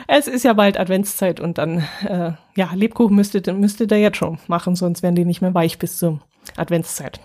Es 0.08 0.26
ist 0.26 0.42
ja 0.42 0.52
bald 0.52 0.80
Adventszeit 0.80 1.38
und 1.38 1.58
dann, 1.58 1.84
äh, 2.04 2.32
ja, 2.56 2.70
Lebkuchen 2.74 3.14
müsstet, 3.14 3.46
müsstet 3.46 3.92
ihr 3.92 4.00
jetzt 4.00 4.16
schon 4.16 4.40
machen, 4.48 4.74
sonst 4.74 5.02
werden 5.04 5.14
die 5.14 5.24
nicht 5.24 5.40
mehr 5.40 5.54
weich 5.54 5.78
bis 5.78 5.96
zum 5.96 6.20
Adventszeit. 6.56 7.20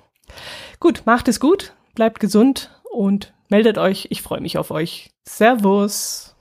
Gut, 0.79 1.03
macht 1.05 1.27
es 1.27 1.39
gut, 1.39 1.73
bleibt 1.95 2.19
gesund 2.19 2.71
und 2.91 3.33
meldet 3.49 3.77
euch. 3.77 4.07
Ich 4.09 4.21
freue 4.21 4.41
mich 4.41 4.57
auf 4.57 4.71
euch. 4.71 5.11
Servus. 5.27 6.36